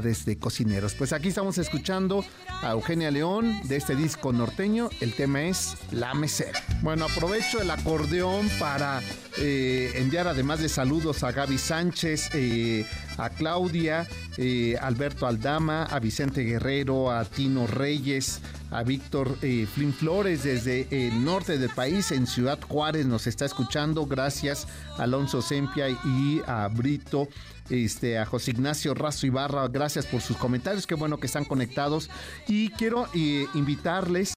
desde 0.00 0.38
cocineros. 0.38 0.94
Pues 0.94 1.12
aquí 1.12 1.28
estamos 1.28 1.58
escuchando 1.58 2.24
a 2.62 2.72
Eugenia 2.72 3.10
León 3.10 3.60
de 3.64 3.76
este 3.76 3.96
disco 3.96 4.32
norteño. 4.32 4.88
El 5.00 5.14
tema 5.14 5.42
es 5.42 5.76
La 5.90 6.14
Mesera. 6.14 6.62
Bueno, 6.82 7.06
aprovecho 7.06 7.60
el 7.60 7.70
acordeón 7.70 8.48
para 8.58 9.00
eh, 9.38 9.92
enviar 9.96 10.28
además 10.28 10.60
de 10.60 10.68
saludos 10.68 11.22
a 11.22 11.32
Gaby 11.32 11.58
Sánchez, 11.58 12.30
eh, 12.34 12.86
a 13.18 13.28
Claudia, 13.30 14.06
eh, 14.36 14.76
Alberto 14.80 15.26
Aldama, 15.26 15.84
a 15.84 15.98
Vicente 16.00 16.42
Guerrero, 16.42 17.10
a 17.10 17.24
Tino 17.24 17.66
Reyes, 17.66 18.40
a 18.70 18.82
Víctor 18.82 19.38
Flin 19.38 19.92
Flores 19.92 20.42
desde 20.42 20.88
el 20.90 21.24
norte 21.24 21.58
del 21.58 21.70
país, 21.70 22.10
en 22.10 22.26
Ciudad 22.26 22.58
Juárez, 22.60 23.06
nos 23.06 23.26
está 23.26 23.44
escuchando. 23.44 24.06
Gracias 24.06 24.66
a 24.98 25.04
Alonso 25.04 25.40
Sempia 25.40 25.88
y 25.88 26.42
a 26.46 26.68
Brito 26.68 27.28
este, 27.70 28.18
a 28.18 28.26
José 28.26 28.52
Ignacio 28.52 28.94
Razo 28.94 29.26
Ibarra, 29.26 29.68
gracias 29.68 30.06
por 30.06 30.20
sus 30.20 30.36
comentarios, 30.36 30.86
qué 30.86 30.94
bueno 30.94 31.18
que 31.18 31.26
están 31.26 31.44
conectados. 31.44 32.10
Y 32.46 32.70
quiero 32.70 33.08
eh, 33.14 33.46
invitarles 33.54 34.35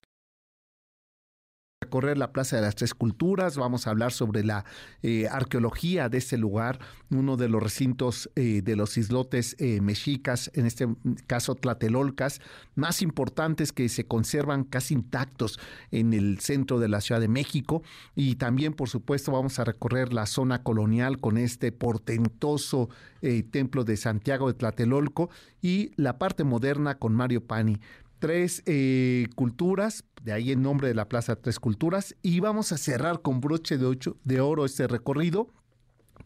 recorrer 1.82 2.18
la 2.18 2.30
Plaza 2.30 2.56
de 2.56 2.62
las 2.62 2.74
Tres 2.74 2.92
Culturas, 2.92 3.56
vamos 3.56 3.86
a 3.86 3.90
hablar 3.90 4.12
sobre 4.12 4.44
la 4.44 4.66
eh, 5.02 5.28
arqueología 5.28 6.10
de 6.10 6.18
este 6.18 6.36
lugar, 6.36 6.78
uno 7.08 7.38
de 7.38 7.48
los 7.48 7.62
recintos 7.62 8.30
eh, 8.36 8.60
de 8.62 8.76
los 8.76 8.98
islotes 8.98 9.56
eh, 9.58 9.80
mexicas, 9.80 10.50
en 10.52 10.66
este 10.66 10.88
caso 11.26 11.54
tlatelolcas, 11.54 12.42
más 12.74 13.00
importantes 13.00 13.72
que 13.72 13.88
se 13.88 14.04
conservan 14.04 14.64
casi 14.64 14.92
intactos 14.92 15.58
en 15.90 16.12
el 16.12 16.40
centro 16.40 16.80
de 16.80 16.88
la 16.88 17.00
Ciudad 17.00 17.20
de 17.20 17.28
México. 17.28 17.82
Y 18.14 18.34
también, 18.34 18.74
por 18.74 18.90
supuesto, 18.90 19.32
vamos 19.32 19.58
a 19.58 19.64
recorrer 19.64 20.12
la 20.12 20.26
zona 20.26 20.62
colonial 20.62 21.18
con 21.18 21.38
este 21.38 21.72
portentoso 21.72 22.90
templo 23.50 23.84
de 23.84 23.98
Santiago 23.98 24.48
de 24.48 24.54
Tlatelolco 24.54 25.28
y 25.60 25.92
la 25.96 26.18
parte 26.18 26.42
moderna 26.42 26.98
con 26.98 27.14
Mario 27.14 27.44
Pani 27.44 27.78
tres 28.20 28.62
eh, 28.66 29.26
culturas, 29.34 30.04
de 30.22 30.32
ahí 30.32 30.52
el 30.52 30.62
nombre 30.62 30.86
de 30.86 30.94
la 30.94 31.08
Plaza 31.08 31.34
Tres 31.34 31.58
Culturas, 31.58 32.14
y 32.22 32.38
vamos 32.38 32.70
a 32.70 32.78
cerrar 32.78 33.22
con 33.22 33.40
broche 33.40 33.78
de, 33.78 33.86
ocho, 33.86 34.16
de 34.22 34.40
oro 34.40 34.64
este 34.64 34.86
recorrido 34.86 35.48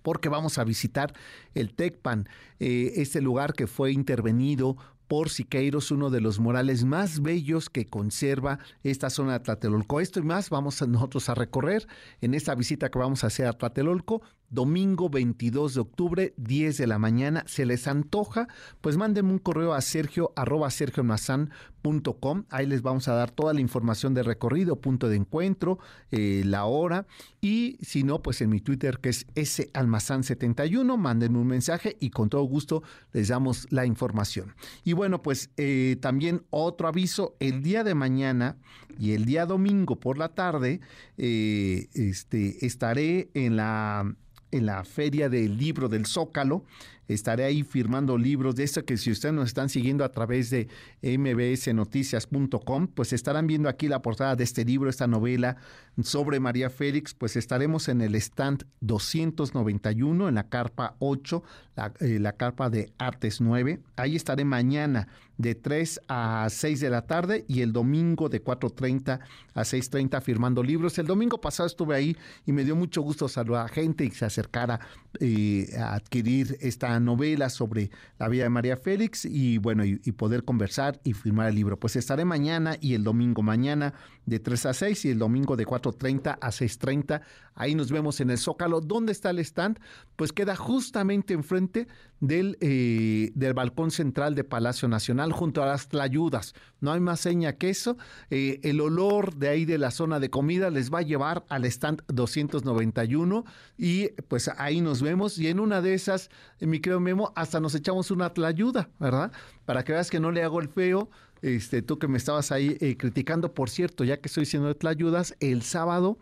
porque 0.03 0.29
vamos 0.29 0.59
a 0.59 0.65
visitar 0.65 1.15
el 1.55 1.73
Tecpan, 1.73 2.29
eh, 2.61 2.93
este 2.97 3.23
lugar 3.23 3.55
que 3.55 3.67
fue 3.67 3.91
intervenido 3.91 4.77
por 5.09 5.31
Siqueiros, 5.31 5.91
uno 5.91 6.11
de 6.11 6.21
los 6.21 6.41
murales 6.41 6.85
más 6.85 7.23
bellos 7.23 7.71
que 7.71 7.87
conserva 7.87 8.59
esta 8.83 9.11
zona 9.11 9.35
de 9.35 9.41
Tlatelolco. 9.41 10.01
Esto 10.01 10.21
y 10.21 10.23
más 10.23 10.51
vamos 10.51 10.87
nosotros 10.87 11.29
a 11.29 11.35
recorrer 11.35 11.87
en 12.21 12.35
esta 12.35 12.55
visita 12.55 12.91
que 12.91 12.99
vamos 12.99 13.25
a 13.25 13.29
hacer 13.29 13.47
a 13.47 13.53
Tlatelolco 13.53 14.23
domingo 14.55 15.11
22 15.11 15.75
de 15.75 15.81
octubre, 15.81 16.35
10 16.37 16.79
de 16.79 16.87
la 16.87 16.99
mañana. 16.99 17.45
¿Se 17.47 17.67
les 17.67 17.89
antoja? 17.89 18.49
Pues 18.81 18.97
mándenme 18.97 19.33
un 19.33 19.39
correo 19.39 19.75
a 19.75 19.81
sergio 19.81 20.33
arroba 20.37 20.71
sergiomazán.com. 20.71 22.45
Ahí 22.49 22.67
les 22.67 22.83
vamos 22.83 23.09
a 23.09 23.15
dar 23.15 23.31
toda 23.31 23.53
la 23.53 23.61
información 23.61 24.15
de 24.15 24.23
recorrido, 24.23 24.81
punto 24.81 25.09
de 25.09 25.17
encuentro, 25.17 25.79
eh, 26.11 26.43
la 26.47 26.65
hora. 26.65 27.07
Y 27.41 27.77
si 27.83 28.05
no, 28.05 28.23
pues 28.23 28.41
en 28.41 28.51
mi 28.51 28.61
Twitter, 28.61 28.99
que 28.99 29.11
es 29.11 29.27
salmazán71, 29.35 30.97
mándenme 30.97 31.39
un 31.39 31.49
mensaje 31.49 31.97
y 32.01 32.11
con 32.11 32.31
todo 32.31 32.43
gusto 32.45 32.83
les 33.13 33.29
damos 33.29 33.67
la 33.71 33.85
información. 33.85 34.55
Y 34.85 34.93
bueno, 34.93 35.23
pues 35.23 35.51
eh, 35.57 35.97
también 36.01 36.45
otro 36.51 36.89
aviso, 36.89 37.37
el 37.41 37.63
día 37.63 37.85
de 37.85 37.95
mañana 37.95 38.57
y 38.99 39.13
el 39.13 39.25
día 39.25 39.47
domingo 39.47 39.99
por 39.99 40.17
la 40.17 40.29
tarde, 40.29 40.81
eh, 41.19 41.89
este, 41.95 42.65
estaré 42.65 43.31
en 43.35 43.57
la 43.57 44.15
en 44.55 44.67
la 44.67 44.85
Feria 44.85 45.29
del 45.29 45.59
Libro 45.59 45.89
del 45.89 46.07
Zócalo. 46.07 46.65
Estaré 47.09 47.45
ahí 47.45 47.63
firmando 47.63 48.17
libros 48.17 48.55
de 48.55 48.63
esto 48.65 48.85
que 48.85 48.97
si 48.97 49.11
ustedes 49.11 49.35
nos 49.35 49.49
están 49.49 49.69
siguiendo 49.69 50.05
a 50.05 50.09
través 50.11 50.49
de 50.49 50.69
mbsnoticias.com, 51.03 52.87
pues 52.87 53.13
estarán 53.13 53.47
viendo 53.47 53.69
aquí 53.69 53.89
la 53.89 54.01
portada 54.01 54.37
de 54.37 54.45
este 54.45 54.65
libro, 54.65 54.89
esta 54.89 55.07
novela 55.07 55.57
sobre 56.03 56.41
María 56.41 56.71
Félix, 56.71 57.13
pues 57.13 57.37
estaremos 57.37 57.89
en 57.89 58.01
el 58.01 58.15
stand 58.15 58.65
291, 58.81 60.29
en 60.29 60.35
la 60.35 60.49
carpa 60.49 60.97
8, 61.01 61.43
la, 61.77 61.93
eh, 62.01 62.19
la 62.21 62.33
carpa 62.33 62.71
de 62.71 62.91
Artes 62.97 63.41
9. 63.41 63.81
Ahí 63.97 64.17
estaré 64.17 64.45
mañana 64.47 65.09
de 65.37 65.55
3 65.55 66.01
a 66.09 66.47
6 66.49 66.81
de 66.81 66.91
la 66.91 67.07
tarde 67.07 67.45
y 67.49 67.63
el 67.63 67.73
domingo 67.73 68.29
de 68.29 68.43
4.30 68.43 69.21
a 69.55 69.61
6.30 69.63 70.21
firmando 70.23 70.63
libros. 70.63 70.99
El 70.99 71.07
domingo 71.07 71.41
pasado 71.41 71.67
estuve 71.67 71.97
ahí 71.97 72.17
y 72.47 72.53
me 72.53 72.65
dio 72.65 72.77
mucho 72.77 73.03
gusto 73.03 73.29
saludar 73.29 73.67
a 73.67 73.69
gente 73.69 74.05
y 74.05 74.11
se 74.11 74.25
acercara 74.25 74.81
eh, 75.21 75.69
a 75.79 75.95
adquirir 75.95 76.57
esta 76.61 76.99
novela 77.01 77.51
sobre 77.51 77.91
la 78.19 78.29
vida 78.29 78.45
de 78.45 78.51
María 78.51 78.77
Félix 78.77 79.25
y 79.25 79.59
bueno, 79.59 79.85
y, 79.85 79.97
poder 80.13 80.45
conversar 80.45 81.01
y 81.05 81.13
firmar 81.13 81.49
el 81.49 81.57
libro. 81.57 81.79
Pues 81.79 81.97
estaré 81.97 82.25
mañana 82.25 82.77
y 82.81 82.95
el 82.95 83.03
domingo 83.03 83.43
mañana 83.43 83.95
de 84.27 84.39
3 84.39 84.67
a 84.67 84.75
6 84.75 85.05
y 85.05 85.11
el 85.11 85.19
domingo 85.19 85.57
de 85.57 85.67
4.30 85.67 86.39
a 86.41 86.49
6.30. 86.49 87.21
Ahí 87.55 87.75
nos 87.75 87.91
vemos 87.91 88.21
en 88.21 88.31
el 88.31 88.39
Zócalo. 88.39 88.81
¿Dónde 88.81 89.13
está 89.13 89.31
el 89.31 89.39
stand? 89.39 89.79
Pues 90.17 90.33
queda 90.33 90.57
justamente 90.57 91.35
enfrente 91.35 91.87
del, 92.21 92.57
eh, 92.61 93.31
del 93.35 93.55
balcón 93.55 93.91
central 93.91 94.35
de 94.35 94.45
Palacio 94.45 94.89
Nacional 94.89 95.33
junto 95.33 95.63
a 95.63 95.67
las 95.67 95.89
tlayudas. 95.89 96.55
No 96.81 96.93
hay 96.93 97.01
más 97.01 97.21
seña 97.21 97.55
que 97.55 97.71
eso. 97.71 97.97
Eh, 98.31 98.61
el 98.63 98.81
olor 98.81 99.37
de 99.37 99.49
ahí 99.49 99.65
de 99.65 99.79
la 99.79 99.91
zona 99.91 100.21
de 100.21 100.31
comida 100.31 100.71
les 100.71 100.93
va 100.93 100.99
a 100.99 101.03
llevar 101.03 101.45
al 101.49 101.65
stand 101.67 102.03
291 102.09 103.45
y 103.77 104.09
pues 104.29 104.49
ahí 104.57 104.81
nos 104.81 105.03
vemos 105.03 105.39
y 105.39 105.49
en 105.49 105.61
una 105.61 105.81
de 105.81 105.95
esas, 105.95 106.31
mi 106.61 106.81
querido 106.81 107.01
Memo, 107.01 107.33
hasta 107.37 107.61
nos 107.61 107.75
echamos 107.75 108.11
una 108.11 108.33
tlayuda, 108.33 108.91
¿verdad? 108.99 109.33
Para 109.65 109.85
que 109.85 109.93
veas 109.93 110.11
que 110.11 110.21
no 110.21 110.31
le 110.31 110.43
hago 110.43 110.61
el 110.61 110.69
feo. 110.69 111.11
Este, 111.45 111.83
tú 111.83 111.99
que 111.99 112.09
me 112.09 112.17
estabas 112.17 112.53
ahí 112.53 112.77
eh, 112.81 112.97
criticando, 112.97 113.53
por 113.53 113.69
cierto, 113.69 114.03
ya 114.03 114.19
que 114.19 114.29
estoy 114.29 114.43
diciendo 114.43 114.69
de 114.69 114.75
tlayudas, 114.75 115.37
el 115.41 115.63
sábado 115.63 116.19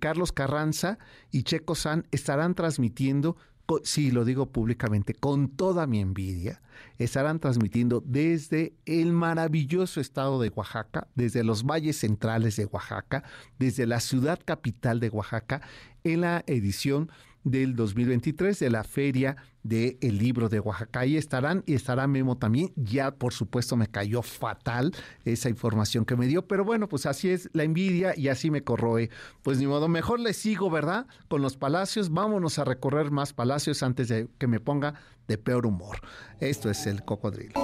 Carlos 0.00 0.32
Carranza 0.32 0.98
y 1.30 1.44
Checo 1.44 1.76
San 1.76 2.08
estarán 2.10 2.56
transmitiendo 2.56 3.36
sí, 3.82 4.10
lo 4.10 4.24
digo 4.24 4.46
públicamente, 4.46 5.14
con 5.14 5.48
toda 5.48 5.86
mi 5.86 6.00
envidia, 6.00 6.60
estarán 6.98 7.40
transmitiendo 7.40 8.02
desde 8.04 8.74
el 8.84 9.12
maravilloso 9.12 10.00
estado 10.00 10.40
de 10.40 10.50
Oaxaca, 10.50 11.08
desde 11.14 11.44
los 11.44 11.64
valles 11.64 11.96
centrales 11.98 12.56
de 12.56 12.66
Oaxaca, 12.66 13.24
desde 13.58 13.86
la 13.86 14.00
ciudad 14.00 14.38
capital 14.44 15.00
de 15.00 15.08
Oaxaca, 15.08 15.62
en 16.04 16.20
la 16.20 16.44
edición 16.46 17.10
del 17.44 17.74
2023 17.74 18.58
de 18.58 18.70
la 18.70 18.84
Feria 18.84 19.36
del 19.64 20.18
Libro 20.18 20.48
de 20.48 20.60
Oaxaca. 20.60 21.00
Ahí 21.00 21.16
estarán 21.16 21.64
y 21.66 21.74
estará 21.74 22.06
Memo 22.06 22.36
también. 22.36 22.72
Ya, 22.76 23.10
por 23.10 23.32
supuesto, 23.32 23.76
me 23.76 23.88
cayó 23.88 24.22
fatal 24.22 24.92
esa 25.24 25.48
información 25.48 26.04
que 26.04 26.16
me 26.16 26.26
dio, 26.26 26.46
pero 26.46 26.64
bueno, 26.64 26.88
pues 26.88 27.06
así 27.06 27.30
es 27.30 27.50
la 27.52 27.64
envidia 27.64 28.16
y 28.16 28.28
así 28.28 28.50
me 28.50 28.62
corroe. 28.62 29.10
Pues 29.42 29.58
ni 29.58 29.66
modo, 29.66 29.88
mejor 29.88 30.20
le 30.20 30.34
sigo, 30.34 30.70
¿verdad? 30.70 31.06
Con 31.28 31.42
los 31.42 31.56
palacios. 31.56 32.12
Vámonos 32.12 32.58
a 32.58 32.64
recorrer 32.64 33.10
más 33.10 33.32
palacios 33.32 33.82
antes 33.82 34.08
de 34.08 34.28
que 34.38 34.46
me 34.46 34.60
ponga 34.60 34.94
de 35.26 35.38
peor 35.38 35.66
humor. 35.66 36.00
Esto 36.40 36.70
es 36.70 36.86
el 36.86 37.04
cocodrilo. 37.04 37.54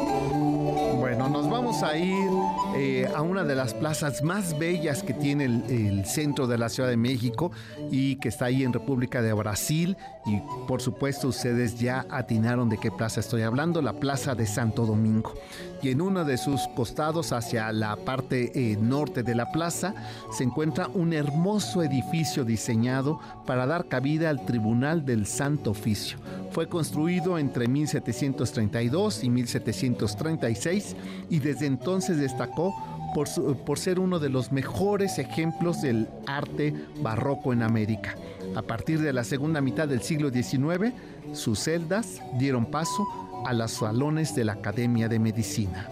Bueno, 0.99 1.29
nos 1.29 1.51
vamos 1.51 1.83
a 1.83 1.97
ir 1.97 2.31
eh, 2.77 3.09
a 3.15 3.23
una 3.23 3.45
de 3.45 3.55
las 3.55 3.75
plazas 3.75 4.23
más 4.23 4.59
bellas 4.59 5.03
que 5.03 5.13
tiene 5.13 5.45
el, 5.45 6.05
centro 6.07 6.47
de 6.47 6.59
la 6.59 6.69
Ciudad 6.69 6.89
de 6.89 6.97
México 6.97 7.53
y 7.91 8.17
que 8.17 8.29
está 8.29 8.47
ahí 8.47 8.63
en 8.63 8.73
República 8.73 9.23
de 9.23 9.33
Brasil. 9.33 9.97
Y 10.27 10.41
por 10.67 10.81
supuesto 10.81 11.29
ustedes 11.29 11.79
ya 11.79 11.90
atinaron 11.91 12.69
de 12.69 12.79
qué 12.79 12.91
plaza 12.91 13.21
estoy 13.21 13.43
hablando, 13.43 13.83
la 13.83 13.95
Plaza 13.95 14.35
de 14.35 14.47
Santo 14.47 14.87
Domingo. 14.87 15.35
Y 15.83 15.91
en 15.91 16.01
uno 16.01 16.25
de 16.25 16.37
sus 16.37 16.69
costados, 16.77 17.33
hacia 17.33 17.73
la 17.73 17.97
parte 17.97 18.53
eh, 18.55 18.77
norte 18.77 19.23
de 19.23 19.35
la 19.35 19.51
plaza, 19.51 19.95
se 20.31 20.45
encuentra 20.45 20.89
un 20.89 21.13
hermoso 21.13 21.83
edificio 21.83 22.45
diseñado 22.45 23.21
para 23.47 23.67
dar 23.67 23.87
cabida 23.87 24.31
al 24.31 24.45
Tribunal 24.45 25.05
del 25.05 25.27
Santo 25.27 25.71
Oficio. 25.71 26.19
Fue 26.51 26.69
construido 26.69 27.39
entre 27.39 27.67
1732 27.67 29.25
y 29.25 29.31
1736 29.31 30.97
y 31.31 31.39
desde 31.39 31.67
entonces 31.67 32.19
destacó 32.19 32.75
por, 33.15 33.79
ser 33.79 33.99
uno 33.99 34.19
de 34.19 34.29
los 34.29 34.53
mejores 34.53 35.19
ejemplos 35.19 35.83
del 35.83 36.09
arte 36.27 36.75
barroco 37.03 37.53
en 37.53 37.63
América. 37.63 38.17
A 38.55 38.63
partir 38.63 39.01
de 39.01 39.13
la 39.13 39.25
segunda 39.25 39.61
mitad 39.61 39.89
del 39.89 40.03
siglo 40.03 40.31
XIX, 40.31 40.93
sus 41.33 41.61
celdas 41.61 42.23
dieron 42.39 42.67
paso 42.67 43.07
a 43.47 43.53
los 43.53 43.73
salones 43.73 44.35
de 44.35 44.45
la 44.45 44.53
Academia 44.55 45.09
de 45.09 45.19
Medicina. 45.19 45.89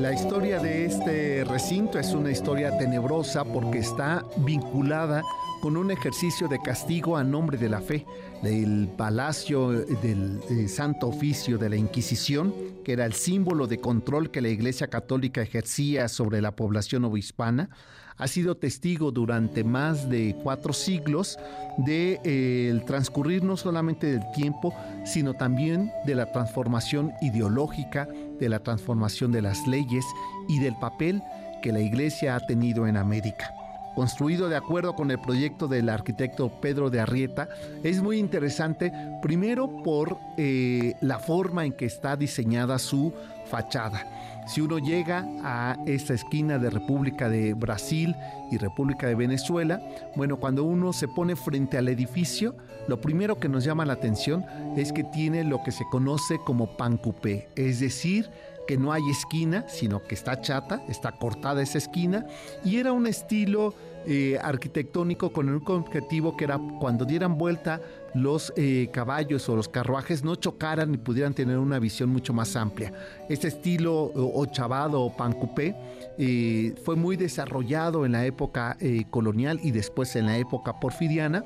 La 0.00 0.12
historia 0.12 0.58
de 0.58 0.86
este 0.86 1.44
recinto 1.44 1.98
es 1.98 2.12
una 2.12 2.30
historia 2.30 2.76
tenebrosa 2.76 3.44
porque 3.44 3.78
está 3.78 4.24
vinculada 4.38 5.22
con 5.64 5.78
un 5.78 5.90
ejercicio 5.90 6.46
de 6.46 6.60
castigo 6.60 7.16
a 7.16 7.24
nombre 7.24 7.56
de 7.56 7.70
la 7.70 7.80
fe 7.80 8.04
del 8.42 8.86
palacio 8.98 9.70
del 9.70 10.38
eh, 10.50 10.68
Santo 10.68 11.08
Oficio 11.08 11.56
de 11.56 11.70
la 11.70 11.76
Inquisición, 11.76 12.54
que 12.84 12.92
era 12.92 13.06
el 13.06 13.14
símbolo 13.14 13.66
de 13.66 13.78
control 13.78 14.30
que 14.30 14.42
la 14.42 14.50
Iglesia 14.50 14.88
Católica 14.88 15.40
ejercía 15.40 16.08
sobre 16.08 16.42
la 16.42 16.54
población 16.54 17.06
obispana, 17.06 17.70
ha 18.18 18.28
sido 18.28 18.58
testigo 18.58 19.10
durante 19.10 19.64
más 19.64 20.10
de 20.10 20.36
cuatro 20.42 20.74
siglos 20.74 21.38
del 21.78 21.86
de, 21.86 22.20
eh, 22.24 22.82
transcurrir 22.86 23.42
no 23.42 23.56
solamente 23.56 24.06
del 24.08 24.32
tiempo, 24.34 24.74
sino 25.06 25.32
también 25.32 25.90
de 26.04 26.14
la 26.14 26.30
transformación 26.30 27.14
ideológica, 27.22 28.06
de 28.38 28.50
la 28.50 28.58
transformación 28.58 29.32
de 29.32 29.40
las 29.40 29.66
leyes 29.66 30.04
y 30.46 30.60
del 30.60 30.76
papel 30.76 31.22
que 31.62 31.72
la 31.72 31.80
Iglesia 31.80 32.36
ha 32.36 32.40
tenido 32.40 32.86
en 32.86 32.98
América 32.98 33.63
construido 33.94 34.48
de 34.48 34.56
acuerdo 34.56 34.94
con 34.94 35.10
el 35.10 35.18
proyecto 35.18 35.68
del 35.68 35.88
arquitecto 35.88 36.48
Pedro 36.60 36.90
de 36.90 37.00
Arrieta, 37.00 37.48
es 37.82 38.02
muy 38.02 38.18
interesante, 38.18 38.92
primero 39.22 39.82
por 39.82 40.18
eh, 40.36 40.94
la 41.00 41.18
forma 41.18 41.64
en 41.64 41.72
que 41.72 41.86
está 41.86 42.16
diseñada 42.16 42.78
su 42.78 43.12
fachada. 43.46 44.06
Si 44.46 44.60
uno 44.60 44.78
llega 44.78 45.26
a 45.42 45.78
esta 45.86 46.12
esquina 46.12 46.58
de 46.58 46.68
República 46.68 47.30
de 47.30 47.54
Brasil 47.54 48.14
y 48.50 48.58
República 48.58 49.06
de 49.06 49.14
Venezuela, 49.14 49.80
bueno, 50.16 50.38
cuando 50.38 50.64
uno 50.64 50.92
se 50.92 51.08
pone 51.08 51.34
frente 51.34 51.78
al 51.78 51.88
edificio, 51.88 52.54
lo 52.86 53.00
primero 53.00 53.38
que 53.38 53.48
nos 53.48 53.64
llama 53.64 53.86
la 53.86 53.94
atención 53.94 54.44
es 54.76 54.92
que 54.92 55.04
tiene 55.04 55.44
lo 55.44 55.62
que 55.62 55.72
se 55.72 55.84
conoce 55.90 56.38
como 56.44 56.76
pancupé, 56.76 57.48
es 57.56 57.80
decir, 57.80 58.28
que 58.66 58.76
no 58.76 58.92
hay 58.92 59.02
esquina, 59.10 59.66
sino 59.68 60.02
que 60.02 60.14
está 60.14 60.40
chata, 60.40 60.82
está 60.88 61.12
cortada 61.12 61.62
esa 61.62 61.78
esquina, 61.78 62.26
y 62.64 62.76
era 62.76 62.92
un 62.92 63.06
estilo 63.06 63.74
eh, 64.06 64.38
arquitectónico 64.42 65.32
con 65.32 65.48
un 65.48 65.62
objetivo 65.66 66.36
que 66.36 66.44
era 66.44 66.60
cuando 66.78 67.06
dieran 67.06 67.38
vuelta 67.38 67.80
los 68.12 68.52
eh, 68.54 68.90
caballos 68.92 69.48
o 69.48 69.56
los 69.56 69.66
carruajes 69.66 70.22
no 70.22 70.34
chocaran 70.34 70.92
y 70.92 70.98
pudieran 70.98 71.32
tener 71.32 71.56
una 71.56 71.78
visión 71.78 72.10
mucho 72.10 72.34
más 72.34 72.54
amplia. 72.54 72.92
Este 73.30 73.48
estilo 73.48 74.12
ochavado 74.14 75.00
o 75.00 75.16
pancupé 75.16 75.74
eh, 76.18 76.74
fue 76.84 76.96
muy 76.96 77.16
desarrollado 77.16 78.04
en 78.04 78.12
la 78.12 78.26
época 78.26 78.76
colonial 79.08 79.58
y 79.62 79.70
después 79.70 80.14
en 80.16 80.26
la 80.26 80.36
época 80.36 80.78
porfiriana. 80.80 81.42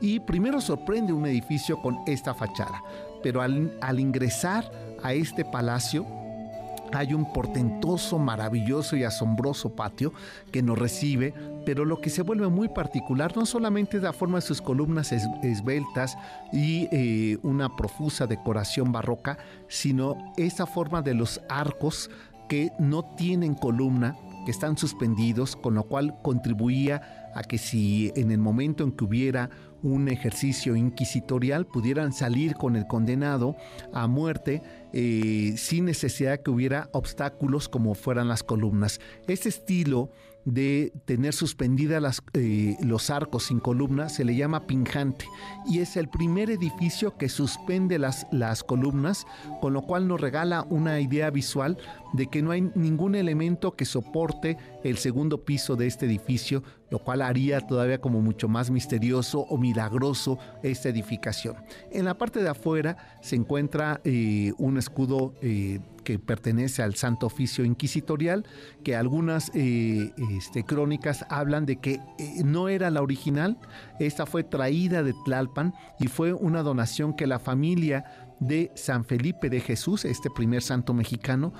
Y 0.00 0.20
primero 0.20 0.62
sorprende 0.62 1.12
un 1.12 1.26
edificio 1.26 1.76
con 1.82 1.98
esta 2.06 2.32
fachada, 2.32 2.82
pero 3.22 3.42
al 3.42 4.00
ingresar 4.00 4.72
a 5.02 5.12
este 5.12 5.44
palacio 5.44 6.06
hay 6.92 7.14
un 7.14 7.32
portentoso, 7.32 8.18
maravilloso 8.18 8.96
y 8.96 9.04
asombroso 9.04 9.70
patio 9.74 10.12
que 10.50 10.62
nos 10.62 10.78
recibe, 10.78 11.34
pero 11.64 11.84
lo 11.84 12.00
que 12.00 12.10
se 12.10 12.22
vuelve 12.22 12.48
muy 12.48 12.68
particular 12.68 13.36
no 13.36 13.46
solamente 13.46 13.98
es 13.98 14.02
la 14.02 14.12
forma 14.12 14.38
de 14.38 14.42
sus 14.42 14.62
columnas 14.62 15.12
esbeltas 15.12 16.16
y 16.52 16.88
eh, 16.92 17.38
una 17.42 17.74
profusa 17.76 18.26
decoración 18.26 18.92
barroca, 18.92 19.38
sino 19.68 20.16
esa 20.36 20.66
forma 20.66 21.02
de 21.02 21.14
los 21.14 21.40
arcos 21.48 22.10
que 22.48 22.72
no 22.78 23.04
tienen 23.16 23.54
columna, 23.54 24.16
que 24.44 24.50
están 24.50 24.78
suspendidos, 24.78 25.56
con 25.56 25.74
lo 25.74 25.84
cual 25.84 26.16
contribuía 26.22 27.30
a 27.34 27.42
que 27.42 27.58
si 27.58 28.10
en 28.16 28.30
el 28.30 28.38
momento 28.38 28.82
en 28.82 28.92
que 28.92 29.04
hubiera 29.04 29.50
un 29.82 30.08
ejercicio 30.08 30.76
inquisitorial 30.76 31.66
pudieran 31.66 32.12
salir 32.12 32.54
con 32.54 32.76
el 32.76 32.86
condenado 32.86 33.56
a 33.92 34.06
muerte 34.06 34.62
eh, 34.92 35.54
sin 35.56 35.84
necesidad 35.84 36.40
que 36.40 36.50
hubiera 36.50 36.88
obstáculos 36.92 37.68
como 37.68 37.94
fueran 37.94 38.28
las 38.28 38.42
columnas. 38.42 39.00
Este 39.26 39.48
estilo 39.48 40.10
de 40.44 40.92
tener 41.04 41.34
suspendidas 41.34 42.22
eh, 42.32 42.76
los 42.80 43.10
arcos 43.10 43.44
sin 43.44 43.60
columnas 43.60 44.14
se 44.14 44.24
le 44.24 44.34
llama 44.34 44.66
pinjante 44.66 45.26
y 45.66 45.80
es 45.80 45.96
el 45.96 46.08
primer 46.08 46.50
edificio 46.50 47.18
que 47.18 47.28
suspende 47.28 47.98
las, 47.98 48.26
las 48.32 48.64
columnas, 48.64 49.26
con 49.60 49.74
lo 49.74 49.82
cual 49.82 50.08
nos 50.08 50.20
regala 50.20 50.66
una 50.70 51.00
idea 51.00 51.30
visual 51.30 51.76
de 52.12 52.26
que 52.26 52.42
no 52.42 52.50
hay 52.50 52.62
ningún 52.74 53.14
elemento 53.14 53.74
que 53.76 53.84
soporte 53.84 54.56
el 54.84 54.98
segundo 54.98 55.44
piso 55.44 55.76
de 55.76 55.86
este 55.86 56.06
edificio, 56.06 56.62
lo 56.90 56.98
cual 56.98 57.22
haría 57.22 57.60
todavía 57.60 58.00
como 58.00 58.20
mucho 58.20 58.48
más 58.48 58.70
misterioso 58.70 59.40
o 59.40 59.58
milagroso 59.58 60.38
esta 60.62 60.88
edificación. 60.88 61.56
En 61.90 62.04
la 62.04 62.16
parte 62.16 62.42
de 62.42 62.48
afuera 62.48 63.18
se 63.20 63.36
encuentra 63.36 64.00
eh, 64.04 64.52
un 64.58 64.78
escudo 64.78 65.34
eh, 65.42 65.80
que 66.04 66.18
pertenece 66.18 66.82
al 66.82 66.94
Santo 66.94 67.26
Oficio 67.26 67.64
Inquisitorial, 67.64 68.46
que 68.82 68.96
algunas 68.96 69.50
eh, 69.54 70.12
este, 70.36 70.64
crónicas 70.64 71.26
hablan 71.28 71.66
de 71.66 71.76
que 71.76 72.00
no 72.44 72.68
era 72.68 72.90
la 72.90 73.02
original, 73.02 73.58
esta 74.00 74.24
fue 74.24 74.42
traída 74.42 75.02
de 75.02 75.12
Tlalpan 75.24 75.74
y 76.00 76.06
fue 76.06 76.32
una 76.32 76.62
donación 76.62 77.14
que 77.14 77.26
la 77.26 77.38
familia 77.38 78.27
de 78.40 78.70
San 78.74 79.04
Felipe 79.04 79.50
de 79.50 79.60
Jesús, 79.60 80.04
este 80.04 80.30
primer 80.30 80.62
santo 80.62 80.94
mexicano, 80.94 81.52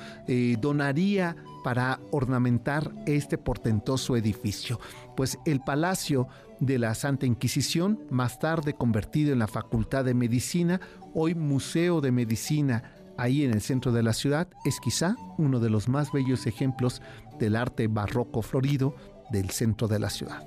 donaría 0.60 1.36
para 1.64 2.00
ornamentar 2.10 2.92
este 3.06 3.38
portentoso 3.38 4.16
edificio. 4.16 4.80
Pues 5.16 5.38
el 5.44 5.60
Palacio 5.60 6.28
de 6.60 6.78
la 6.78 6.94
Santa 6.94 7.26
Inquisición, 7.26 8.00
más 8.10 8.38
tarde 8.38 8.74
convertido 8.74 9.32
en 9.32 9.38
la 9.38 9.48
Facultad 9.48 10.04
de 10.04 10.14
Medicina, 10.14 10.80
hoy 11.14 11.34
Museo 11.34 12.00
de 12.00 12.12
Medicina, 12.12 12.94
ahí 13.16 13.44
en 13.44 13.52
el 13.52 13.60
centro 13.60 13.92
de 13.92 14.02
la 14.02 14.12
ciudad, 14.12 14.48
es 14.64 14.78
quizá 14.80 15.16
uno 15.38 15.60
de 15.60 15.70
los 15.70 15.88
más 15.88 16.12
bellos 16.12 16.46
ejemplos 16.46 17.02
del 17.38 17.56
arte 17.56 17.88
barroco 17.88 18.42
florido 18.42 18.94
del 19.30 19.50
centro 19.50 19.88
de 19.88 19.98
la 19.98 20.10
ciudad. 20.10 20.44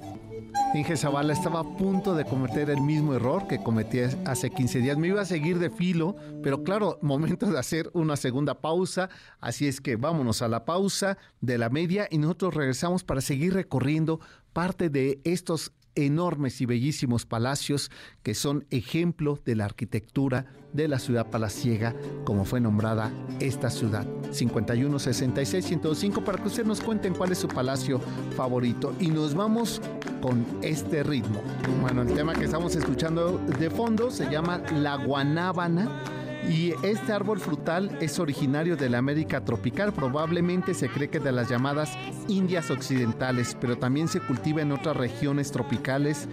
Inge 0.73 0.95
Zavala 0.95 1.33
estaba 1.33 1.59
a 1.59 1.77
punto 1.77 2.15
de 2.15 2.23
cometer 2.23 2.69
el 2.69 2.79
mismo 2.79 3.13
error 3.13 3.45
que 3.45 3.61
cometí 3.61 3.99
hace 4.25 4.49
15 4.49 4.79
días. 4.79 4.97
Me 4.97 5.09
iba 5.09 5.19
a 5.19 5.25
seguir 5.25 5.59
de 5.59 5.69
filo, 5.69 6.15
pero 6.41 6.63
claro, 6.63 6.97
momento 7.01 7.45
de 7.45 7.59
hacer 7.59 7.89
una 7.93 8.15
segunda 8.15 8.61
pausa. 8.61 9.09
Así 9.41 9.67
es 9.67 9.81
que 9.81 9.97
vámonos 9.97 10.41
a 10.41 10.47
la 10.47 10.63
pausa 10.63 11.17
de 11.41 11.57
la 11.57 11.69
media 11.69 12.07
y 12.09 12.19
nosotros 12.19 12.53
regresamos 12.53 13.03
para 13.03 13.19
seguir 13.19 13.53
recorriendo 13.53 14.21
parte 14.53 14.89
de 14.89 15.19
estos 15.25 15.73
enormes 15.95 16.61
y 16.61 16.65
bellísimos 16.65 17.25
palacios 17.25 17.91
que 18.23 18.33
son 18.33 18.65
ejemplo 18.69 19.39
de 19.45 19.55
la 19.55 19.65
arquitectura 19.65 20.45
de 20.73 20.87
la 20.87 20.99
ciudad 20.99 21.29
palaciega, 21.29 21.95
como 22.23 22.45
fue 22.45 22.61
nombrada 22.61 23.11
esta 23.39 23.69
ciudad. 23.69 24.07
5166 24.31 25.77
para 26.23 26.37
que 26.37 26.47
ustedes 26.47 26.67
nos 26.67 26.81
cuenten 26.81 27.13
cuál 27.13 27.31
es 27.31 27.39
su 27.39 27.47
palacio 27.47 27.99
favorito. 28.35 28.95
Y 28.99 29.07
nos 29.07 29.35
vamos 29.35 29.81
con 30.21 30.45
este 30.61 31.03
ritmo. 31.03 31.41
Bueno, 31.81 32.03
el 32.03 32.13
tema 32.13 32.33
que 32.33 32.45
estamos 32.45 32.75
escuchando 32.75 33.37
de 33.37 33.69
fondo 33.69 34.11
se 34.11 34.29
llama 34.29 34.61
La 34.75 34.95
Guanábana 34.95 36.20
y 36.49 36.73
este 36.83 37.13
árbol 37.13 37.39
frutal 37.39 37.97
es 38.01 38.19
originario 38.19 38.75
de 38.75 38.89
la 38.89 38.97
América 38.97 39.43
tropical, 39.45 39.93
probablemente 39.93 40.73
se 40.73 40.89
cree 40.89 41.09
que 41.09 41.19
de 41.19 41.31
las 41.31 41.49
llamadas 41.49 41.91
Indias 42.27 42.71
Occidentales, 42.71 43.55
pero 43.59 43.77
también 43.77 44.07
se 44.07 44.19
cultiva 44.19 44.61
en 44.61 44.71
otras 44.71 44.97
regiones 44.97 45.51
tropicales 45.51 46.27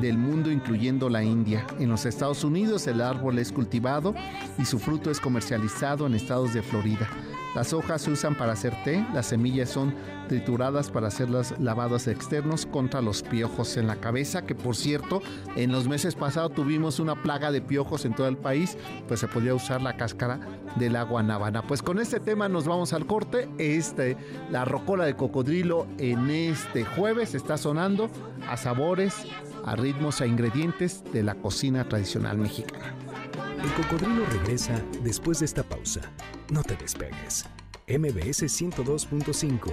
del 0.00 0.16
mundo, 0.16 0.50
incluyendo 0.50 1.08
la 1.08 1.22
India. 1.22 1.66
En 1.78 1.90
los 1.90 2.06
Estados 2.06 2.44
Unidos 2.44 2.86
el 2.86 3.00
árbol 3.00 3.38
es 3.38 3.52
cultivado 3.52 4.14
y 4.58 4.64
su 4.64 4.78
fruto 4.78 5.10
es 5.10 5.20
comercializado 5.20 6.06
en 6.06 6.14
estados 6.14 6.54
de 6.54 6.62
Florida. 6.62 7.08
Las 7.54 7.72
hojas 7.72 8.02
se 8.02 8.12
usan 8.12 8.36
para 8.36 8.52
hacer 8.52 8.74
té, 8.84 9.04
las 9.12 9.26
semillas 9.26 9.70
son 9.70 9.92
trituradas 10.28 10.90
para 10.90 11.08
hacer 11.08 11.28
las 11.28 11.58
lavados 11.58 12.06
externos 12.06 12.64
contra 12.64 13.02
los 13.02 13.22
piojos 13.22 13.76
en 13.76 13.88
la 13.88 13.96
cabeza, 13.96 14.46
que 14.46 14.54
por 14.54 14.76
cierto, 14.76 15.20
en 15.56 15.72
los 15.72 15.88
meses 15.88 16.14
pasados 16.14 16.54
tuvimos 16.54 17.00
una 17.00 17.20
plaga 17.20 17.50
de 17.50 17.60
piojos 17.60 18.04
en 18.04 18.14
todo 18.14 18.28
el 18.28 18.36
país, 18.36 18.78
pues 19.08 19.18
se 19.18 19.26
podía 19.26 19.52
usar 19.54 19.82
la 19.82 19.96
cáscara 19.96 20.38
del 20.76 20.94
agua 20.94 21.24
navana. 21.24 21.62
Pues 21.62 21.82
con 21.82 21.98
este 21.98 22.20
tema 22.20 22.48
nos 22.48 22.66
vamos 22.66 22.92
al 22.92 23.06
corte. 23.06 23.48
Este, 23.58 24.16
la 24.50 24.64
rocola 24.64 25.04
de 25.04 25.16
cocodrilo 25.16 25.88
en 25.98 26.30
este 26.30 26.84
jueves 26.84 27.34
está 27.34 27.56
sonando 27.56 28.08
a 28.48 28.56
sabores, 28.56 29.26
a 29.66 29.74
ritmos, 29.74 30.20
a 30.20 30.26
ingredientes 30.26 31.02
de 31.12 31.24
la 31.24 31.34
cocina 31.34 31.88
tradicional 31.88 32.38
mexicana. 32.38 32.94
El 33.62 33.72
cocodrilo 33.74 34.24
regresa 34.26 34.82
después 35.02 35.40
de 35.40 35.46
esta 35.46 35.62
pausa. 35.62 36.00
No 36.50 36.62
te 36.62 36.76
despegues. 36.76 37.46
MBS 37.86 38.44
102.5. 38.44 39.72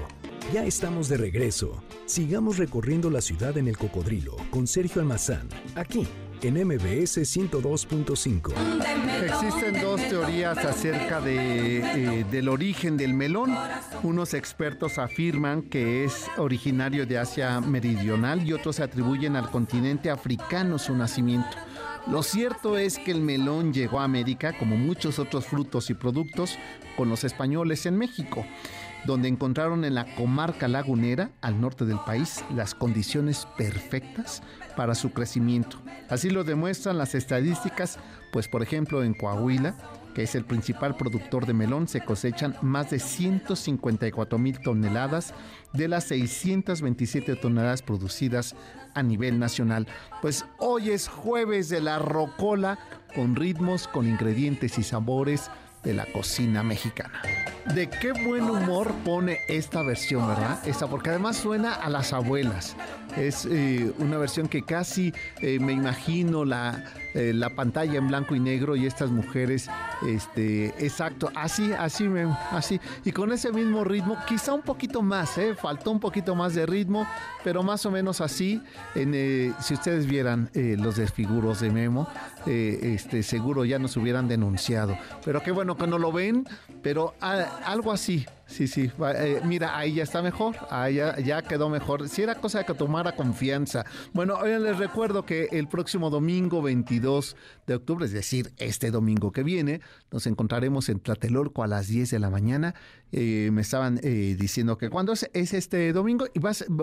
Ya 0.53 0.65
estamos 0.65 1.09
de 1.09 1.17
regreso. 1.17 1.83
Sigamos 2.05 2.57
recorriendo 2.57 3.09
la 3.09 3.21
ciudad 3.21 3.57
en 3.57 3.67
el 3.67 3.77
cocodrilo 3.77 4.37
con 4.49 4.65
Sergio 4.65 5.01
Almazán, 5.01 5.49
aquí 5.75 6.07
en 6.41 6.53
MBS 6.67 7.17
102.5. 7.17 8.53
Existen 9.23 9.81
dos 9.81 10.01
teorías 10.07 10.57
acerca 10.57 11.19
de, 11.19 12.19
eh, 12.19 12.25
del 12.29 12.49
origen 12.49 12.97
del 12.97 13.13
melón. 13.13 13.55
Unos 14.03 14.33
expertos 14.33 14.97
afirman 14.97 15.63
que 15.63 16.05
es 16.05 16.27
originario 16.37 17.05
de 17.05 17.17
Asia 17.17 17.59
Meridional 17.61 18.47
y 18.47 18.53
otros 18.53 18.79
atribuyen 18.79 19.35
al 19.35 19.49
continente 19.49 20.09
africano 20.09 20.77
su 20.77 20.95
nacimiento. 20.95 21.57
Lo 22.09 22.23
cierto 22.23 22.77
es 22.77 22.99
que 22.99 23.11
el 23.11 23.19
melón 23.19 23.73
llegó 23.73 23.99
a 23.99 24.05
América, 24.05 24.57
como 24.57 24.77
muchos 24.77 25.19
otros 25.19 25.45
frutos 25.45 25.89
y 25.89 25.93
productos, 25.93 26.57
con 26.95 27.09
los 27.09 27.25
españoles 27.25 27.85
en 27.85 27.97
México, 27.97 28.45
donde 29.05 29.27
encontraron 29.27 29.83
en 29.83 29.93
la 29.93 30.15
comarca 30.15 30.69
lagunera, 30.69 31.31
al 31.41 31.59
norte 31.59 31.83
del 31.83 31.99
país, 31.99 32.45
las 32.55 32.73
condiciones 32.73 33.45
perfectas 33.57 34.41
para 34.77 34.95
su 34.95 35.11
crecimiento. 35.11 35.79
Así 36.09 36.29
lo 36.29 36.45
demuestran 36.45 36.97
las 36.97 37.13
estadísticas, 37.13 37.99
pues 38.31 38.47
por 38.47 38.63
ejemplo 38.63 39.03
en 39.03 39.13
Coahuila, 39.13 39.75
que 40.17 40.23
es 40.23 40.33
el 40.33 40.45
principal 40.45 40.97
productor 40.97 41.45
de 41.45 41.53
melón, 41.53 41.87
se 41.87 42.01
cosechan 42.01 42.55
más 42.63 42.89
de 42.89 42.97
154 42.97 44.39
mil 44.39 44.59
toneladas 44.59 45.35
de 45.73 45.87
las 45.87 46.05
627 46.05 47.35
toneladas 47.35 47.83
producidas 47.83 48.55
a 48.95 49.03
nivel 49.03 49.37
nacional. 49.37 49.85
Pues 50.23 50.43
hoy 50.57 50.89
es 50.89 51.07
jueves 51.07 51.69
de 51.69 51.81
la 51.81 51.99
rocola 51.99 52.79
con 53.13 53.35
ritmos, 53.35 53.87
con 53.87 54.07
ingredientes 54.07 54.79
y 54.79 54.83
sabores 54.83 55.51
de 55.83 55.93
la 55.93 56.07
cocina 56.07 56.63
mexicana. 56.63 57.21
De 57.75 57.87
qué 57.87 58.11
buen 58.11 58.49
humor 58.49 58.91
pone 59.05 59.37
esta 59.47 59.83
versión, 59.83 60.27
¿verdad? 60.27 60.67
Esta, 60.67 60.87
porque 60.87 61.11
además 61.11 61.37
suena 61.37 61.75
a 61.75 61.89
las 61.89 62.11
abuelas. 62.11 62.75
Es 63.15 63.45
eh, 63.45 63.93
una 63.99 64.17
versión 64.17 64.47
que 64.47 64.63
casi 64.63 65.13
eh, 65.41 65.59
me 65.59 65.73
imagino 65.73 66.43
la, 66.43 66.83
eh, 67.17 67.33
la 67.33 67.49
pantalla 67.49 67.97
en 67.97 68.07
blanco 68.07 68.35
y 68.35 68.39
negro 68.39 68.75
y 68.75 68.85
estas 68.85 69.09
mujeres, 69.09 69.69
este, 70.07 70.67
exacto, 70.85 71.31
así, 71.35 71.71
así, 71.73 72.07
así. 72.51 72.79
Y 73.03 73.11
con 73.11 73.31
ese 73.31 73.51
mismo 73.51 73.83
ritmo, 73.83 74.17
quizá 74.27 74.53
un 74.53 74.61
poquito 74.61 75.01
más, 75.01 75.31
faltó 75.59 75.91
un 75.91 75.99
poquito 75.99 76.35
más 76.35 76.53
de 76.53 76.65
ritmo, 76.65 77.07
pero 77.43 77.63
más 77.63 77.85
o 77.85 77.91
menos 77.91 78.21
así. 78.21 78.61
En, 78.95 79.53
si 79.59 79.73
ustedes 79.73 80.05
vieran 80.05 80.49
los 80.53 80.97
desfiguros 80.97 81.59
de 81.59 81.71
Memo, 81.71 82.07
este, 82.45 83.23
seguro 83.23 83.65
ya 83.65 83.79
nos 83.79 83.97
hubieran 83.97 84.27
denunciado. 84.27 84.97
Pero 85.25 85.41
qué 85.41 85.51
bueno 85.51 85.75
que 85.75 85.87
no 85.87 85.97
lo 85.97 86.11
ven, 86.11 86.47
pero 86.81 87.15
ah, 87.19 87.59
algo 87.65 87.91
así, 87.91 88.25
Sí, 88.47 88.67
sí. 88.67 88.89
Eh, 89.15 89.41
mira, 89.43 89.77
ahí 89.77 89.95
ya 89.95 90.03
está 90.03 90.21
mejor. 90.21 90.55
Ahí 90.69 90.95
ya, 90.95 91.41
quedó 91.41 91.69
mejor. 91.69 92.07
Si 92.09 92.21
era 92.21 92.35
cosa 92.35 92.59
de 92.59 92.65
que 92.65 92.73
tomara 92.73 93.11
confianza. 93.13 93.85
Bueno, 94.13 94.35
hoy 94.35 94.57
les 94.59 94.77
recuerdo 94.77 95.25
que 95.25 95.49
el 95.51 95.67
próximo 95.67 96.09
domingo 96.09 96.61
22 96.61 97.35
de 97.67 97.75
octubre, 97.75 98.05
es 98.05 98.13
decir, 98.13 98.53
este 98.57 98.89
domingo 98.89 99.31
que 99.31 99.43
viene, 99.43 99.81
nos 100.11 100.27
encontraremos 100.27 100.89
en 100.89 100.99
Tlatelolco 100.99 101.63
a 101.63 101.67
las 101.67 101.87
10 101.87 102.09
de 102.09 102.19
la 102.19 102.29
mañana. 102.29 102.73
Eh, 103.11 103.49
me 103.51 103.61
estaban 103.61 103.99
eh, 104.03 104.35
diciendo 104.37 104.77
que 104.77 104.89
cuando 104.89 105.13
es, 105.13 105.23
este 105.33 105.93
domingo 105.93 106.25
y 106.33 106.39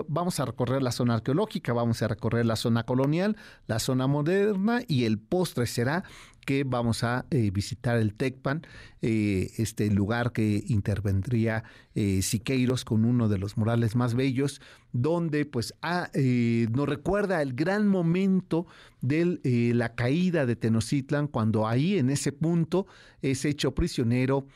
vamos 0.07 0.39
a 0.39 0.45
recorrer 0.45 0.81
la 0.81 0.91
zona 0.91 1.15
arqueológica, 1.15 1.73
vamos 1.73 2.01
a 2.01 2.07
recorrer 2.07 2.45
la 2.45 2.55
zona 2.55 2.83
colonial, 2.83 3.37
la 3.67 3.79
zona 3.79 4.07
moderna 4.07 4.81
y 4.87 5.05
el 5.05 5.19
postre 5.19 5.67
será 5.67 6.03
que 6.45 6.63
vamos 6.63 7.03
a 7.03 7.25
eh, 7.31 7.51
visitar 7.51 7.97
el 7.97 8.13
Tecpan, 8.13 8.65
eh, 9.01 9.51
este 9.57 9.89
lugar 9.89 10.31
que 10.31 10.63
intervendría 10.67 11.63
eh, 11.95 12.21
Siqueiros 12.21 12.85
con 12.85 13.03
uno 13.03 13.27
de 13.27 13.37
los 13.37 13.57
murales 13.57 13.95
más 13.95 14.13
bellos, 14.13 14.61
donde 14.93 15.45
pues 15.45 15.73
nos 15.83 16.87
recuerda 16.87 17.41
el 17.41 17.53
gran 17.53 17.85
momento 17.85 18.65
de 19.01 19.73
la 19.75 19.93
caída 19.93 20.45
de 20.45 20.55
Tenochtitlan, 20.55 21.27
cuando 21.27 21.67
ahí 21.67 21.97
en 21.97 22.09
ese 22.09 22.31
punto 22.31 22.87
es 23.21 23.43
hecho 23.43 23.75
prisionero 23.75 24.47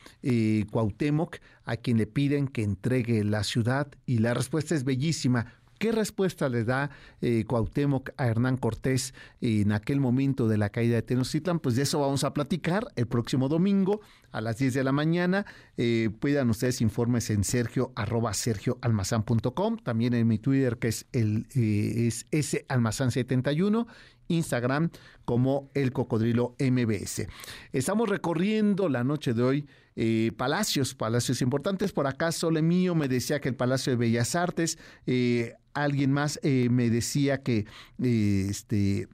Cuauhtémoc, 0.70 1.36
a 1.64 1.76
quien 1.76 1.98
le 1.98 2.06
piden 2.06 2.48
que 2.48 2.62
entregue 2.62 3.22
la 3.22 3.44
ciudad 3.44 3.88
y 4.06 4.18
la 4.18 4.32
respuesta 4.32 4.74
es 4.74 4.84
bellísima 4.84 5.59
¿Qué 5.80 5.92
respuesta 5.92 6.50
le 6.50 6.64
da 6.64 6.90
eh, 7.22 7.46
Cuauhtémoc 7.46 8.10
a 8.18 8.26
Hernán 8.26 8.58
Cortés 8.58 9.14
en 9.40 9.72
aquel 9.72 9.98
momento 9.98 10.46
de 10.46 10.58
la 10.58 10.68
caída 10.68 10.96
de 10.96 11.00
Tenochtitlan? 11.00 11.58
Pues 11.58 11.74
de 11.74 11.84
eso 11.84 12.00
vamos 12.00 12.22
a 12.22 12.34
platicar 12.34 12.88
el 12.96 13.06
próximo 13.06 13.48
domingo 13.48 14.02
a 14.30 14.42
las 14.42 14.58
10 14.58 14.74
de 14.74 14.84
la 14.84 14.92
mañana. 14.92 15.46
Eh, 15.78 16.10
puedan 16.20 16.50
ustedes 16.50 16.82
informes 16.82 17.30
en 17.30 17.44
sergio 17.44 17.92
arroba 17.96 18.34
sergioalmazán.com, 18.34 19.78
también 19.78 20.12
en 20.12 20.28
mi 20.28 20.36
Twitter 20.36 20.76
que 20.76 20.88
es 20.88 21.06
el 21.12 21.46
eh, 21.54 22.08
es 22.08 22.26
salmazán71 22.68 23.86
Instagram 24.28 24.90
como 25.24 25.70
el 25.72 25.92
cocodrilo 25.92 26.56
MBS. 26.58 27.26
Estamos 27.72 28.08
recorriendo 28.08 28.90
la 28.90 29.02
noche 29.02 29.32
de 29.32 29.42
hoy 29.42 29.68
eh, 30.02 30.32
palacios, 30.34 30.94
palacios 30.94 31.42
importantes. 31.42 31.92
Por 31.92 32.06
acá 32.06 32.32
Sole 32.32 32.62
Mío 32.62 32.94
me 32.94 33.06
decía 33.06 33.38
que 33.38 33.50
el 33.50 33.54
Palacio 33.54 33.92
de 33.92 33.98
Bellas 33.98 34.34
Artes, 34.34 34.78
eh, 35.04 35.52
alguien 35.74 36.10
más 36.10 36.40
eh, 36.42 36.68
me 36.70 36.88
decía 36.88 37.42
que 37.42 37.66
este 37.98 39.08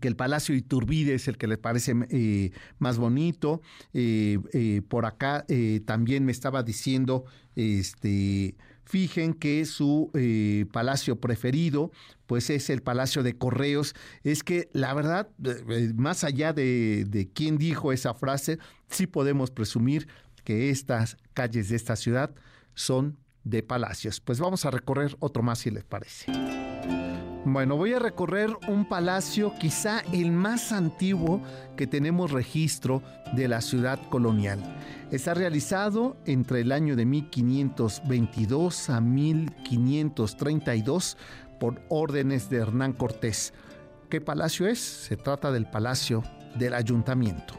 que 0.00 0.08
el 0.08 0.14
Palacio 0.14 0.54
Iturbide 0.54 1.14
es 1.14 1.28
el 1.28 1.38
que 1.38 1.46
le 1.46 1.56
parece 1.56 1.94
más 2.78 2.98
bonito. 2.98 3.62
por 4.88 5.06
acá 5.06 5.46
también 5.86 6.26
me 6.26 6.32
estaba 6.32 6.62
diciendo 6.62 7.24
este 7.56 8.54
Fijen 8.92 9.32
que 9.32 9.64
su 9.64 10.10
eh, 10.12 10.66
palacio 10.70 11.18
preferido, 11.18 11.92
pues 12.26 12.50
es 12.50 12.68
el 12.68 12.82
Palacio 12.82 13.22
de 13.22 13.38
Correos. 13.38 13.94
Es 14.22 14.42
que 14.42 14.68
la 14.74 14.92
verdad, 14.92 15.30
eh, 15.42 15.64
eh, 15.66 15.92
más 15.96 16.24
allá 16.24 16.52
de, 16.52 17.06
de 17.08 17.26
quién 17.26 17.56
dijo 17.56 17.90
esa 17.90 18.12
frase, 18.12 18.58
sí 18.90 19.06
podemos 19.06 19.50
presumir 19.50 20.08
que 20.44 20.68
estas 20.68 21.16
calles 21.32 21.70
de 21.70 21.76
esta 21.76 21.96
ciudad 21.96 22.34
son 22.74 23.16
de 23.44 23.62
palacios. 23.62 24.20
Pues 24.20 24.38
vamos 24.40 24.66
a 24.66 24.70
recorrer 24.70 25.16
otro 25.20 25.42
más 25.42 25.60
si 25.60 25.70
les 25.70 25.84
parece. 25.84 26.30
Bueno, 27.44 27.76
voy 27.76 27.92
a 27.92 27.98
recorrer 27.98 28.50
un 28.68 28.84
palacio 28.84 29.52
quizá 29.58 30.04
el 30.12 30.30
más 30.30 30.70
antiguo 30.70 31.42
que 31.76 31.88
tenemos 31.88 32.30
registro 32.30 33.02
de 33.34 33.48
la 33.48 33.60
ciudad 33.60 33.98
colonial. 34.10 34.60
Está 35.10 35.34
realizado 35.34 36.16
entre 36.24 36.60
el 36.60 36.70
año 36.70 36.94
de 36.94 37.04
1522 37.04 38.90
a 38.90 39.00
1532 39.00 41.16
por 41.58 41.82
órdenes 41.88 42.48
de 42.48 42.58
Hernán 42.58 42.92
Cortés. 42.92 43.52
¿Qué 44.08 44.20
palacio 44.20 44.68
es? 44.68 44.78
Se 44.78 45.16
trata 45.16 45.50
del 45.50 45.66
Palacio 45.66 46.22
del 46.54 46.74
Ayuntamiento. 46.74 47.58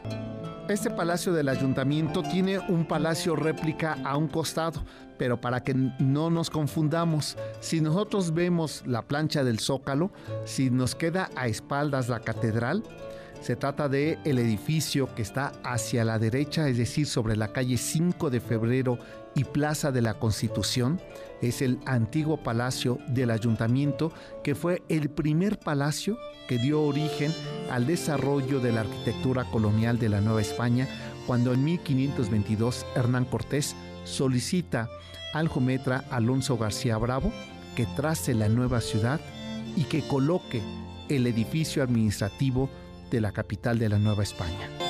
Este 0.68 0.88
palacio 0.88 1.34
del 1.34 1.50
ayuntamiento 1.50 2.22
tiene 2.22 2.58
un 2.58 2.86
palacio 2.86 3.36
réplica 3.36 3.98
a 4.02 4.16
un 4.16 4.28
costado, 4.28 4.82
pero 5.18 5.38
para 5.38 5.62
que 5.62 5.74
no 5.74 6.30
nos 6.30 6.48
confundamos, 6.48 7.36
si 7.60 7.82
nosotros 7.82 8.32
vemos 8.32 8.82
la 8.86 9.02
plancha 9.02 9.44
del 9.44 9.58
zócalo, 9.58 10.10
si 10.46 10.70
nos 10.70 10.94
queda 10.94 11.28
a 11.36 11.48
espaldas 11.48 12.08
la 12.08 12.20
catedral, 12.20 12.82
se 13.42 13.56
trata 13.56 13.90
de 13.90 14.18
el 14.24 14.38
edificio 14.38 15.14
que 15.14 15.20
está 15.20 15.52
hacia 15.64 16.02
la 16.02 16.18
derecha, 16.18 16.66
es 16.66 16.78
decir, 16.78 17.06
sobre 17.06 17.36
la 17.36 17.48
calle 17.48 17.76
5 17.76 18.30
de 18.30 18.40
Febrero 18.40 18.98
y 19.34 19.44
Plaza 19.44 19.92
de 19.92 20.02
la 20.02 20.14
Constitución. 20.14 21.00
Es 21.42 21.62
el 21.62 21.78
antiguo 21.86 22.42
palacio 22.42 22.98
del 23.08 23.30
ayuntamiento 23.30 24.12
que 24.42 24.54
fue 24.54 24.82
el 24.88 25.10
primer 25.10 25.58
palacio 25.58 26.16
que 26.48 26.58
dio 26.58 26.82
origen 26.82 27.32
al 27.70 27.86
desarrollo 27.86 28.60
de 28.60 28.72
la 28.72 28.82
arquitectura 28.82 29.44
colonial 29.44 29.98
de 29.98 30.08
la 30.08 30.20
Nueva 30.20 30.40
España 30.40 30.88
cuando 31.26 31.52
en 31.52 31.64
1522 31.64 32.86
Hernán 32.96 33.24
Cortés 33.24 33.74
solicita 34.04 34.88
al 35.32 35.48
geometra 35.48 36.04
Alonso 36.10 36.56
García 36.56 36.96
Bravo 36.98 37.32
que 37.74 37.86
trace 37.96 38.34
la 38.34 38.48
nueva 38.48 38.80
ciudad 38.80 39.20
y 39.76 39.84
que 39.84 40.06
coloque 40.06 40.62
el 41.08 41.26
edificio 41.26 41.82
administrativo 41.82 42.70
de 43.10 43.20
la 43.20 43.32
capital 43.32 43.78
de 43.78 43.88
la 43.88 43.98
Nueva 43.98 44.22
España. 44.22 44.83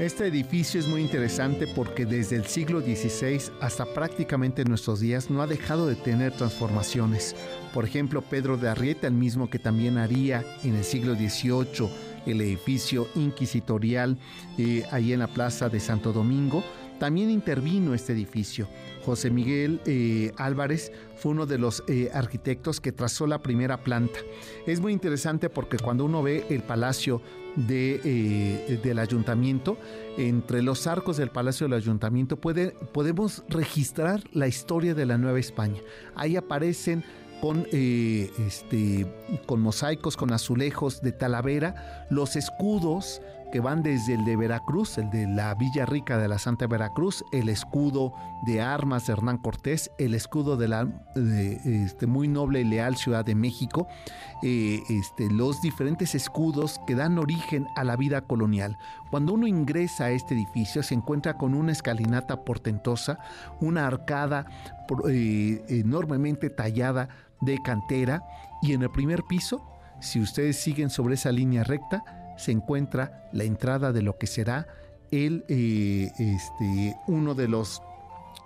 Este 0.00 0.26
edificio 0.26 0.80
es 0.80 0.88
muy 0.88 1.02
interesante 1.02 1.66
porque 1.66 2.06
desde 2.06 2.36
el 2.36 2.46
siglo 2.46 2.80
XVI 2.80 3.38
hasta 3.60 3.84
prácticamente 3.84 4.64
nuestros 4.64 5.00
días 5.00 5.28
no 5.28 5.42
ha 5.42 5.46
dejado 5.46 5.86
de 5.86 5.94
tener 5.94 6.32
transformaciones. 6.32 7.36
Por 7.74 7.84
ejemplo, 7.84 8.22
Pedro 8.22 8.56
de 8.56 8.70
Arrieta, 8.70 9.08
el 9.08 9.12
mismo 9.12 9.50
que 9.50 9.58
también 9.58 9.98
haría 9.98 10.42
en 10.64 10.76
el 10.76 10.84
siglo 10.84 11.14
XVIII 11.16 11.90
el 12.24 12.40
edificio 12.40 13.08
inquisitorial 13.14 14.16
eh, 14.56 14.84
ahí 14.90 15.12
en 15.12 15.18
la 15.18 15.26
plaza 15.26 15.68
de 15.68 15.80
Santo 15.80 16.14
Domingo, 16.14 16.64
también 16.98 17.28
intervino 17.28 17.92
este 17.92 18.14
edificio. 18.14 18.68
José 19.04 19.30
Miguel 19.30 19.80
eh, 19.86 20.32
Álvarez 20.36 20.92
fue 21.16 21.32
uno 21.32 21.46
de 21.46 21.58
los 21.58 21.82
eh, 21.88 22.10
arquitectos 22.12 22.80
que 22.80 22.92
trazó 22.92 23.26
la 23.26 23.42
primera 23.42 23.82
planta. 23.82 24.18
Es 24.66 24.80
muy 24.80 24.92
interesante 24.92 25.48
porque 25.48 25.78
cuando 25.78 26.04
uno 26.04 26.22
ve 26.22 26.46
el 26.50 26.62
palacio 26.62 27.20
eh, 27.68 28.80
del 28.82 28.98
ayuntamiento, 28.98 29.76
entre 30.16 30.62
los 30.62 30.86
arcos 30.86 31.16
del 31.16 31.30
palacio 31.30 31.66
del 31.66 31.74
ayuntamiento 31.74 32.36
puede, 32.36 32.70
podemos 32.92 33.42
registrar 33.48 34.22
la 34.32 34.46
historia 34.48 34.94
de 34.94 35.06
la 35.06 35.18
Nueva 35.18 35.38
España. 35.38 35.80
Ahí 36.14 36.36
aparecen 36.36 37.04
con, 37.40 37.66
este, 37.72 39.06
con 39.46 39.60
mosaicos, 39.60 40.16
con 40.16 40.32
azulejos 40.32 41.00
de 41.00 41.12
Talavera, 41.12 42.06
los 42.10 42.36
escudos 42.36 43.22
que 43.50 43.60
van 43.60 43.82
desde 43.82 44.14
el 44.14 44.24
de 44.24 44.36
Veracruz, 44.36 44.98
el 44.98 45.10
de 45.10 45.26
la 45.26 45.54
Villa 45.54 45.86
Rica 45.86 46.18
de 46.18 46.28
la 46.28 46.38
Santa 46.38 46.66
Veracruz, 46.66 47.24
el 47.32 47.48
escudo 47.48 48.12
de 48.46 48.60
armas 48.60 49.06
de 49.06 49.12
Hernán 49.12 49.38
Cortés, 49.38 49.90
el 49.98 50.14
escudo 50.14 50.56
de 50.56 50.68
la 50.68 50.88
este, 51.14 52.06
muy 52.06 52.28
noble 52.28 52.60
y 52.60 52.64
leal 52.64 52.96
Ciudad 52.96 53.24
de 53.24 53.34
México, 53.34 53.88
eh, 54.42 54.80
este, 54.88 55.30
los 55.30 55.60
diferentes 55.60 56.14
escudos 56.14 56.80
que 56.86 56.94
dan 56.94 57.18
origen 57.18 57.66
a 57.76 57.84
la 57.84 57.96
vida 57.96 58.22
colonial. 58.22 58.78
Cuando 59.10 59.34
uno 59.34 59.46
ingresa 59.46 60.04
a 60.04 60.10
este 60.10 60.34
edificio 60.34 60.82
se 60.82 60.94
encuentra 60.94 61.36
con 61.36 61.54
una 61.54 61.72
escalinata 61.72 62.44
portentosa, 62.44 63.18
una 63.60 63.86
arcada 63.86 64.46
eh, 65.08 65.64
enormemente 65.68 66.50
tallada 66.50 67.08
de 67.40 67.60
cantera 67.62 68.22
y 68.62 68.74
en 68.74 68.82
el 68.82 68.90
primer 68.90 69.24
piso, 69.24 69.66
si 70.00 70.20
ustedes 70.20 70.56
siguen 70.56 70.88
sobre 70.88 71.14
esa 71.14 71.30
línea 71.30 71.62
recta, 71.62 72.19
se 72.40 72.52
encuentra 72.52 73.28
la 73.32 73.44
entrada 73.44 73.92
de 73.92 74.02
lo 74.02 74.18
que 74.18 74.26
será 74.26 74.66
el, 75.10 75.44
eh, 75.48 76.10
este, 76.18 76.96
uno 77.06 77.34
de 77.34 77.48
los 77.48 77.82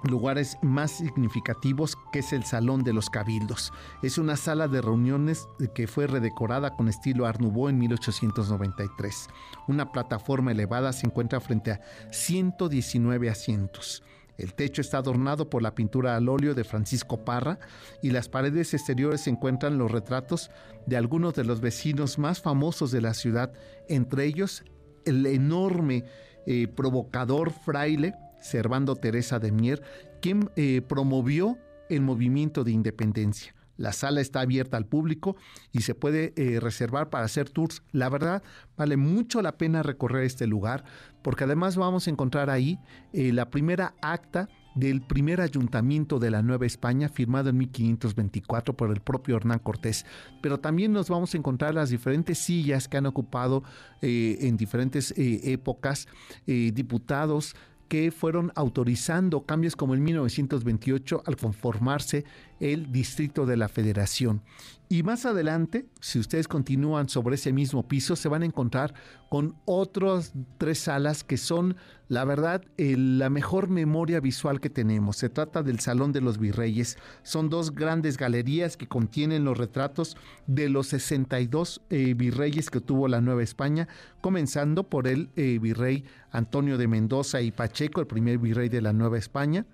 lugares 0.02 0.58
más 0.62 0.92
significativos 0.92 1.96
que 2.12 2.18
es 2.18 2.32
el 2.32 2.44
Salón 2.44 2.84
de 2.84 2.92
los 2.92 3.10
Cabildos. 3.10 3.72
Es 4.02 4.18
una 4.18 4.36
sala 4.36 4.68
de 4.68 4.80
reuniones 4.80 5.46
que 5.74 5.86
fue 5.86 6.06
redecorada 6.06 6.76
con 6.76 6.88
estilo 6.88 7.26
Art 7.26 7.40
en 7.40 7.78
1893. 7.78 9.28
Una 9.68 9.92
plataforma 9.92 10.52
elevada 10.52 10.92
se 10.92 11.06
encuentra 11.06 11.40
frente 11.40 11.72
a 11.72 11.80
119 12.10 13.30
asientos. 13.30 14.02
El 14.36 14.54
techo 14.54 14.80
está 14.80 14.98
adornado 14.98 15.48
por 15.48 15.62
la 15.62 15.74
pintura 15.74 16.16
al 16.16 16.28
óleo 16.28 16.54
de 16.54 16.64
Francisco 16.64 17.24
Parra 17.24 17.58
y 18.02 18.10
las 18.10 18.28
paredes 18.28 18.74
exteriores 18.74 19.22
se 19.22 19.30
encuentran 19.30 19.78
los 19.78 19.90
retratos 19.90 20.50
de 20.86 20.96
algunos 20.96 21.34
de 21.34 21.44
los 21.44 21.60
vecinos 21.60 22.18
más 22.18 22.40
famosos 22.40 22.90
de 22.90 23.00
la 23.00 23.14
ciudad, 23.14 23.52
entre 23.88 24.24
ellos 24.24 24.64
el 25.04 25.24
enorme 25.26 26.04
eh, 26.46 26.68
provocador 26.68 27.52
fraile 27.52 28.14
Servando 28.40 28.96
Teresa 28.96 29.38
de 29.38 29.52
Mier, 29.52 29.82
quien 30.20 30.50
eh, 30.56 30.82
promovió 30.86 31.58
el 31.88 32.02
movimiento 32.02 32.64
de 32.64 32.72
independencia. 32.72 33.54
La 33.76 33.92
sala 33.92 34.20
está 34.20 34.40
abierta 34.40 34.76
al 34.76 34.86
público 34.86 35.36
y 35.72 35.80
se 35.80 35.94
puede 35.94 36.32
eh, 36.36 36.60
reservar 36.60 37.10
para 37.10 37.24
hacer 37.24 37.50
tours. 37.50 37.82
La 37.90 38.08
verdad, 38.08 38.42
vale 38.76 38.96
mucho 38.96 39.42
la 39.42 39.56
pena 39.56 39.82
recorrer 39.82 40.24
este 40.24 40.46
lugar 40.46 40.84
porque 41.24 41.44
además 41.44 41.76
vamos 41.76 42.06
a 42.06 42.10
encontrar 42.10 42.50
ahí 42.50 42.78
eh, 43.14 43.32
la 43.32 43.48
primera 43.48 43.94
acta 44.02 44.50
del 44.74 45.00
primer 45.00 45.40
ayuntamiento 45.40 46.18
de 46.18 46.30
la 46.30 46.42
Nueva 46.42 46.66
España, 46.66 47.08
firmado 47.08 47.48
en 47.48 47.56
1524 47.56 48.76
por 48.76 48.90
el 48.90 49.00
propio 49.00 49.36
Hernán 49.36 49.60
Cortés. 49.60 50.04
Pero 50.42 50.60
también 50.60 50.92
nos 50.92 51.08
vamos 51.08 51.32
a 51.32 51.38
encontrar 51.38 51.74
las 51.74 51.88
diferentes 51.88 52.36
sillas 52.38 52.88
que 52.88 52.98
han 52.98 53.06
ocupado 53.06 53.62
eh, 54.02 54.36
en 54.42 54.58
diferentes 54.58 55.14
épocas 55.16 56.08
diputados, 56.46 57.56
que 57.88 58.10
fueron 58.10 58.52
autorizando 58.54 59.44
cambios 59.44 59.76
como 59.76 59.94
en 59.94 60.02
1928 60.02 61.22
al 61.24 61.36
conformarse 61.36 62.24
el 62.60 62.92
Distrito 62.92 63.46
de 63.46 63.56
la 63.56 63.68
Federación. 63.68 64.42
Y 64.88 65.02
más 65.02 65.24
adelante, 65.24 65.86
si 66.00 66.18
ustedes 66.18 66.46
continúan 66.46 67.08
sobre 67.08 67.36
ese 67.36 67.52
mismo 67.52 67.88
piso, 67.88 68.16
se 68.16 68.28
van 68.28 68.42
a 68.42 68.46
encontrar 68.46 68.94
con 69.30 69.56
otras 69.64 70.34
tres 70.58 70.78
salas 70.78 71.24
que 71.24 71.38
son, 71.38 71.76
la 72.08 72.24
verdad, 72.24 72.62
la 72.76 73.30
mejor 73.30 73.70
memoria 73.70 74.20
visual 74.20 74.60
que 74.60 74.68
tenemos. 74.68 75.16
Se 75.16 75.30
trata 75.30 75.62
del 75.62 75.80
Salón 75.80 76.12
de 76.12 76.20
los 76.20 76.38
Virreyes. 76.38 76.98
Son 77.22 77.48
dos 77.48 77.74
grandes 77.74 78.18
galerías 78.18 78.76
que 78.76 78.86
contienen 78.86 79.44
los 79.44 79.56
retratos 79.56 80.16
de 80.46 80.68
los 80.68 80.88
62 80.88 81.80
eh, 81.88 82.14
virreyes 82.14 82.70
que 82.70 82.80
tuvo 82.80 83.08
la 83.08 83.22
Nueva 83.22 83.42
España, 83.42 83.88
comenzando 84.20 84.84
por 84.84 85.08
el 85.08 85.30
eh, 85.34 85.58
virrey 85.60 86.04
Antonio 86.30 86.76
de 86.76 86.88
Mendoza 86.88 87.40
y 87.40 87.50
Pacheco, 87.50 88.02
el 88.02 88.06
primer 88.06 88.38
virrey 88.38 88.68
de 88.68 88.82
la 88.82 88.92
Nueva 88.92 89.18
España 89.18 89.66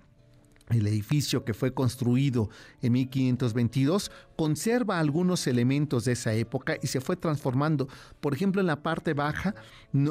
el 0.70 0.86
edificio 0.86 1.44
que 1.44 1.54
fue 1.54 1.72
construido 1.72 2.50
en 2.82 2.92
1522 2.92 4.10
conserva 4.36 4.98
algunos 4.98 5.46
elementos 5.46 6.04
de 6.04 6.12
esa 6.12 6.32
época 6.32 6.76
y 6.82 6.86
se 6.86 7.00
fue 7.00 7.16
transformando. 7.16 7.88
Por 8.20 8.34
ejemplo, 8.34 8.60
en 8.60 8.66
la 8.66 8.82
parte 8.82 9.14
baja, 9.14 9.54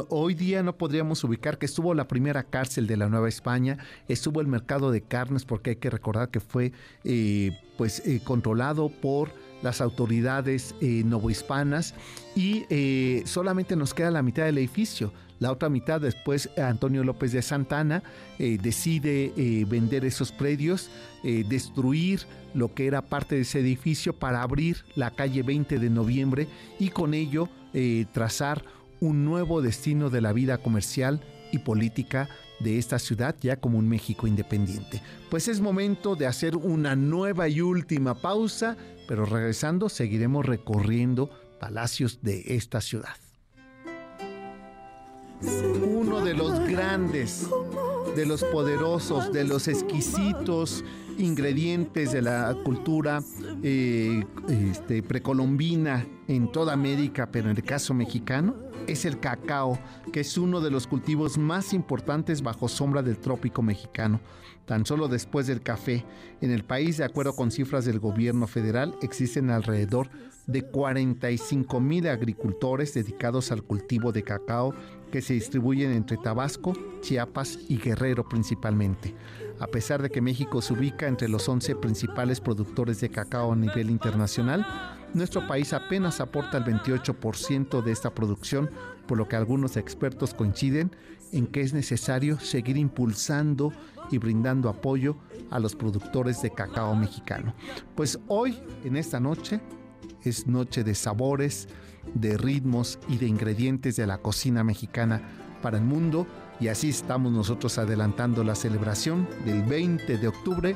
hoy 0.10 0.34
día 0.34 0.62
no 0.63 0.78
podríamos 0.78 1.24
ubicar 1.24 1.58
que 1.58 1.65
estuvo 1.65 1.93
la 1.93 2.08
primera 2.08 2.43
cárcel 2.43 2.88
de 2.88 2.98
la 2.98 3.10
Nueva 3.10 3.30
España, 3.30 3.78
estuvo 4.08 4.41
el 4.41 4.48
mercado 4.48 4.91
de 4.91 5.02
carnes, 5.02 5.45
porque 5.45 5.72
hay 5.72 5.76
que 5.78 5.89
recordar 5.89 6.30
que 6.30 6.39
fue 6.39 6.72
eh, 7.04 7.58
pues, 7.78 8.06
eh, 8.06 8.22
controlado 8.24 8.89
por 8.89 9.32
las 9.62 9.82
autoridades 9.82 10.76
eh, 10.80 11.04
novohispanas 11.06 11.93
y 12.36 12.65
solamente 13.26 13.76
nos 13.76 13.93
queda 13.93 14.12
la 14.12 14.22
mitad 14.22 14.45
del 14.45 14.58
edificio. 14.58 15.12
La 15.39 15.52
otra 15.52 15.69
mitad 15.69 16.02
después 16.02 16.49
Antonio 16.58 17.04
López 17.04 17.32
de 17.32 17.41
Santana 17.41 18.04
eh, 18.38 18.58
decide 18.62 19.34
eh, 19.36 19.65
vender 19.65 20.06
esos 20.06 20.32
predios, 20.32 20.89
eh, 21.23 21.45
destruir 21.47 22.21
lo 22.54 22.73
que 22.73 22.88
era 22.88 23.02
parte 23.02 23.36
de 23.36 23.41
ese 23.41 23.60
edificio 23.60 24.13
para 24.13 24.41
abrir 24.41 24.84
la 24.95 25.12
calle 25.12 25.43
20 25.43 25.80
de 25.80 25.89
noviembre 25.89 26.47
y 26.80 26.89
con 26.89 27.13
ello 27.13 27.49
trazar 28.13 28.65
un 28.99 29.23
nuevo 29.23 29.62
destino 29.62 30.10
de 30.10 30.21
la 30.21 30.34
vida 30.34 30.58
comercial 30.58 31.21
y 31.52 31.60
política 31.60 32.28
de 32.60 32.80
esta 32.80 32.97
ciudad 32.97 33.36
ya 33.39 33.58
como 33.58 33.78
un 33.78 33.88
México 33.88 34.25
independiente. 34.25 35.04
Pues 35.30 35.47
es 35.47 35.62
momento 35.62 36.15
de 36.15 36.25
hacer 36.25 36.56
una 36.56 36.95
nueva 36.95 37.47
y 37.47 37.62
última 37.62 38.15
pausa, 38.15 38.75
pero 39.08 39.25
regresando 39.25 39.88
seguiremos 39.88 40.47
recorriendo 40.47 41.30
palacios 41.60 42.23
de 42.23 42.56
esta 42.56 42.82
ciudad 42.82 43.28
uno 45.41 46.21
de 46.21 46.34
los 46.34 46.60
grandes, 46.67 47.47
de 48.15 48.25
los 48.25 48.43
poderosos, 48.43 49.32
de 49.32 49.43
los 49.45 49.67
exquisitos 49.67 50.84
ingredientes 51.17 52.12
de 52.12 52.21
la 52.21 52.56
cultura 52.63 53.21
eh, 53.62 54.23
este, 54.47 55.04
precolombina 55.04 56.06
en 56.28 56.52
toda 56.52 56.73
América, 56.73 57.30
pero 57.32 57.49
en 57.49 57.58
el 57.58 57.63
caso 57.63 57.93
mexicano, 57.93 58.56
es 58.88 59.06
el 59.06 59.19
cacao, 59.19 59.78
que 60.12 60.21
es 60.21 60.38
uno 60.38 60.62
de 60.62 60.71
los 60.71 60.88
cultivos 60.88 61.38
más 61.38 61.73
importantes 61.73 62.41
bajo 62.41 62.67
sombra 62.67 63.02
del 63.02 63.17
trópico 63.17 63.62
mexicano. 63.62 64.19
Tan 64.65 64.86
solo 64.86 65.08
después 65.08 65.47
del 65.47 65.62
café, 65.62 66.06
en 66.41 66.52
el 66.52 66.63
país, 66.63 66.97
de 66.97 67.04
acuerdo 67.04 67.36
con 67.36 67.52
cifras 67.52 67.86
del 67.86 67.99
gobierno 67.99 68.47
federal, 68.47 68.95
existen 69.02 69.49
alrededor 69.49 70.10
de 70.47 70.63
45 70.63 71.80
mil 71.80 72.08
agricultores 72.08 72.93
dedicados 72.93 73.52
al 73.52 73.63
cultivo 73.63 74.12
de 74.12 74.23
cacao 74.23 74.73
que 75.12 75.22
se 75.22 75.34
distribuyen 75.34 75.91
entre 75.91 76.17
Tabasco, 76.17 76.74
Chiapas 77.02 77.60
y 77.67 77.78
Guerrero 77.78 78.28
principalmente. 78.28 79.15
A 79.60 79.67
pesar 79.67 80.02
de 80.02 80.10
que 80.10 80.22
México 80.22 80.62
se 80.62 80.74
ubica 80.74 81.08
entre 81.08 81.28
los 81.28 81.48
11 81.48 81.76
principales 81.76 82.39
productores 82.39 83.02
de 83.02 83.10
cacao 83.10 83.52
a 83.52 83.56
nivel 83.56 83.89
internacional, 83.89 84.65
nuestro 85.13 85.45
país 85.48 85.74
apenas 85.74 86.22
aporta 86.22 86.58
el 86.58 86.65
28% 86.65 87.84
de 87.84 87.91
esta 87.91 88.13
producción, 88.13 88.69
por 89.08 89.17
lo 89.17 89.28
que 89.28 89.36
algunos 89.36 89.76
expertos 89.76 90.34
coinciden 90.34 90.91
en 91.32 91.48
que 91.48 91.62
es 91.62 91.74
necesario 91.74 92.39
seguir 92.39 92.78
impulsando 92.78 93.74
y 94.12 94.17
brindando 94.17 94.69
apoyo 94.69 95.15
a 95.50 95.60
los 95.60 95.76
productores 95.76 96.41
de 96.41 96.52
cacao 96.52 96.95
mexicano. 96.95 97.54
Pues 97.95 98.19
hoy, 98.28 98.60
en 98.84 98.98
esta 98.98 99.19
noche, 99.19 99.60
es 100.24 100.48
noche 100.48 100.84
de 100.84 100.95
sabores, 100.95 101.67
de 102.13 102.38
ritmos 102.38 103.00
y 103.08 103.17
de 103.17 103.28
ingredientes 103.28 103.95
de 103.95 104.08
la 104.08 104.19
cocina 104.19 104.63
mexicana 104.63 105.22
para 105.62 105.78
el 105.78 105.84
mundo 105.84 106.28
y 106.60 106.67
así 106.67 106.89
estamos 106.89 107.32
nosotros 107.32 107.78
adelantando 107.78 108.43
la 108.43 108.56
celebración 108.56 109.28
del 109.45 109.63
20 109.63 110.17
de 110.17 110.28
octubre, 110.28 110.76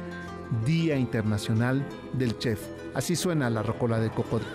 Día 0.66 0.96
Internacional 0.96 1.86
del 2.14 2.38
Chef. 2.38 2.60
Así 2.94 3.16
suena 3.16 3.50
la 3.50 3.64
rocola 3.64 4.00
de 4.00 4.10
cocodrilo. 4.10 4.52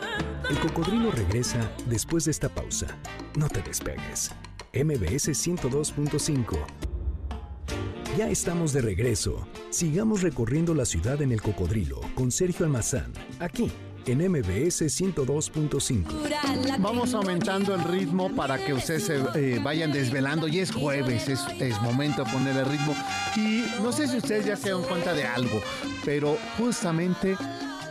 El 0.49 0.59
cocodrilo 0.61 1.11
regresa 1.11 1.71
después 1.87 2.25
de 2.25 2.31
esta 2.31 2.49
pausa. 2.49 2.87
No 3.37 3.49
te 3.49 3.61
despegues. 3.61 4.31
MBS 4.73 5.29
102.5. 5.29 6.57
Ya 8.17 8.31
estamos 8.31 8.73
de 8.73 8.81
regreso. 8.81 9.47
Sigamos 9.71 10.23
recorriendo 10.23 10.75
la 10.75 10.87
ciudad 10.87 11.21
en 11.21 11.33
el 11.33 11.43
cocodrilo 11.43 12.01
con 12.14 12.31
Sergio 12.31 12.64
Almazán, 12.64 13.12
aquí 13.38 13.71
en 14.09 14.18
MBS 14.31 14.83
102.5. 14.83 16.79
Vamos 16.79 17.12
aumentando 17.12 17.75
el 17.75 17.85
ritmo 17.85 18.35
para 18.35 18.59
que 18.59 18.73
ustedes 18.73 19.05
se 19.05 19.16
eh, 19.35 19.61
vayan 19.62 19.92
desvelando. 19.92 20.49
Y 20.49 20.61
es 20.61 20.73
jueves, 20.73 21.29
es, 21.29 21.40
es, 21.61 21.81
momento 21.83 22.25
de 22.25 22.33
poner 22.33 22.57
el 22.57 22.64
ritmo. 22.64 22.94
Y 23.37 23.64
no 23.83 23.92
sé 23.92 24.09
si 24.09 24.16
ustedes 24.16 24.47
ya 24.47 24.57
se 24.57 24.71
dan 24.71 24.83
cuenta 24.83 25.12
de 25.12 25.25
algo, 25.25 25.61
pero 26.05 26.38
justamente 26.57 27.37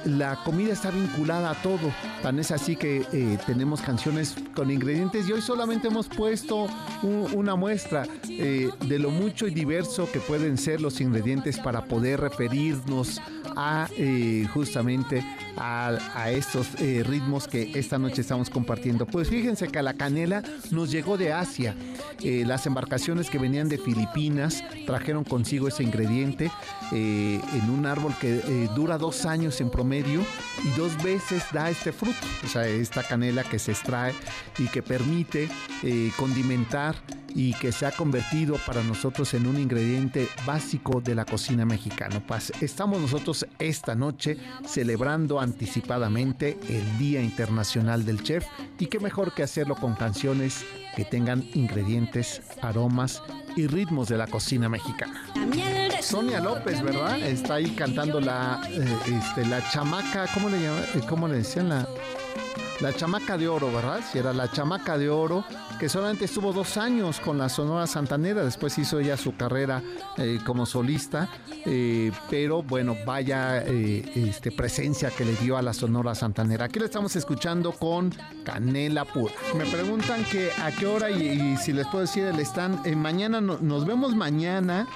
la 0.05 0.35
comida 0.43 0.73
está 0.73 0.91
vinculada 0.91 1.51
a 1.51 1.61
todo. 1.61 1.91
Tan 2.21 2.39
es 2.39 2.51
así 2.51 2.75
que 2.75 3.05
eh, 3.11 3.37
tenemos 3.45 3.81
canciones 3.81 4.35
con 4.55 4.71
ingredientes 4.71 5.27
y 5.27 5.33
hoy 5.33 5.41
solamente 5.41 5.87
hemos 5.87 6.07
puesto 6.07 6.67
una 7.03 7.55
muestra 7.55 8.05
eh, 8.29 8.69
de 8.87 8.99
lo 8.99 9.11
mucho 9.11 9.47
y 9.47 9.53
diverso 9.53 10.09
que 10.11 10.19
pueden 10.19 10.57
ser 10.57 10.81
los 10.81 11.01
ingredientes 11.01 11.57
para 11.59 11.85
poder 11.85 12.21
referirnos 12.21 13.21
a 13.55 13.87
eh, 13.97 14.47
justamente 14.53 15.25
a, 15.57 15.97
estos 16.29 16.73
ritmos 16.77 17.47
que 17.47 17.71
esta 17.79 17.97
noche 17.97 18.21
estamos 18.21 18.49
compartiendo. 18.49 19.05
Pues 19.05 19.29
fíjense 19.29 19.69
que 19.69 19.81
la 19.81 19.93
canela 19.93 20.43
nos 20.71 20.91
llegó 20.91 21.17
de 21.17 21.33
Asia. 21.33 21.75
las 22.21 22.65
embarcaciones 22.65 23.29
que 23.29 23.39
venían 23.39 23.69
de 23.69 23.77
Filipinas 23.77 24.63
trajeron 24.85 25.23
consigo 25.23 25.67
ese 25.67 25.83
ingrediente 25.83 26.51
en 26.91 27.69
un 27.69 27.85
árbol 27.85 28.13
que 28.19 28.69
dura 28.75 28.97
dos 28.97 29.25
años 29.25 29.59
en 29.61 29.69
promedio 29.69 29.86
y 29.89 30.69
dos 30.77 31.01
veces 31.01 31.43
da 31.53 31.69
este 31.69 31.91
fruto, 31.91 32.17
o 32.43 32.47
sea, 32.47 32.67
esta 32.67 33.03
canela 33.03 33.43
que 33.43 33.57
se 33.57 33.71
extrae 33.71 34.13
y 34.57 34.67
que 34.67 34.81
permite 34.81 35.49
eh, 35.83 36.11
condimentar 36.17 36.95
y 37.33 37.53
que 37.53 37.71
se 37.71 37.85
ha 37.85 37.91
convertido 37.91 38.57
para 38.65 38.83
nosotros 38.83 39.33
en 39.33 39.47
un 39.47 39.57
ingrediente 39.57 40.27
básico 40.45 40.99
de 41.01 41.15
la 41.15 41.23
cocina 41.23 41.65
mexicana. 41.65 42.21
Pues 42.25 42.51
estamos 42.61 42.99
nosotros 42.99 43.45
esta 43.59 43.95
noche 43.95 44.37
celebrando 44.65 45.39
anticipadamente 45.39 46.57
el 46.67 46.97
Día 46.97 47.21
Internacional 47.21 48.05
del 48.05 48.23
Chef 48.23 48.45
y 48.79 48.87
qué 48.87 48.99
mejor 48.99 49.33
que 49.33 49.43
hacerlo 49.43 49.75
con 49.75 49.95
canciones 49.95 50.65
que 50.95 51.05
tengan 51.05 51.45
ingredientes, 51.53 52.41
aromas 52.61 53.21
y 53.55 53.67
ritmos 53.67 54.09
de 54.09 54.17
la 54.17 54.27
cocina 54.27 54.67
mexicana. 54.67 55.23
Sonia 56.01 56.39
López, 56.39 56.81
¿verdad? 56.81 57.19
Está 57.19 57.55
ahí 57.55 57.71
cantando 57.71 58.19
la, 58.19 58.61
eh, 58.69 58.97
este, 59.05 59.45
la 59.45 59.67
chamaca, 59.69 60.25
¿cómo 60.33 60.49
le 60.49 60.61
llaman? 60.61 60.83
¿Cómo 61.07 61.27
le 61.27 61.37
decían 61.37 61.69
la? 61.69 61.87
La 62.79 62.93
chamaca 62.93 63.37
de 63.37 63.47
oro, 63.47 63.71
¿verdad? 63.71 64.01
Si 64.11 64.19
era 64.19 64.33
la 64.33 64.51
chamaca 64.51 64.97
de 64.97 65.09
oro, 65.09 65.43
que 65.79 65.89
solamente 65.89 66.25
estuvo 66.25 66.53
dos 66.53 66.77
años 66.77 67.19
con 67.19 67.37
la 67.37 67.49
Sonora 67.49 67.87
Santanera, 67.87 68.43
después 68.43 68.77
hizo 68.77 69.01
ya 69.01 69.17
su 69.17 69.35
carrera 69.35 69.81
eh, 70.17 70.39
como 70.45 70.65
solista, 70.65 71.29
eh, 71.65 72.11
pero 72.29 72.61
bueno, 72.61 72.95
vaya 73.05 73.63
eh, 73.65 74.03
este, 74.15 74.51
presencia 74.51 75.09
que 75.09 75.25
le 75.25 75.33
dio 75.35 75.57
a 75.57 75.61
la 75.61 75.73
Sonora 75.73 76.13
Santanera. 76.13 76.65
Aquí 76.65 76.79
lo 76.79 76.85
estamos 76.85 77.15
escuchando 77.15 77.71
con 77.71 78.13
Canela 78.43 79.05
Pura. 79.05 79.33
Me 79.57 79.65
preguntan 79.65 80.23
que 80.25 80.51
a 80.61 80.71
qué 80.71 80.85
hora 80.85 81.09
y, 81.09 81.57
si 81.57 81.73
les 81.73 81.87
puedo 81.87 82.01
decir 82.01 82.25
el 82.25 82.39
stand, 82.39 82.85
mañana 82.95 83.41
nos 83.41 83.85
vemos 83.85 84.15
mañana 84.15 84.87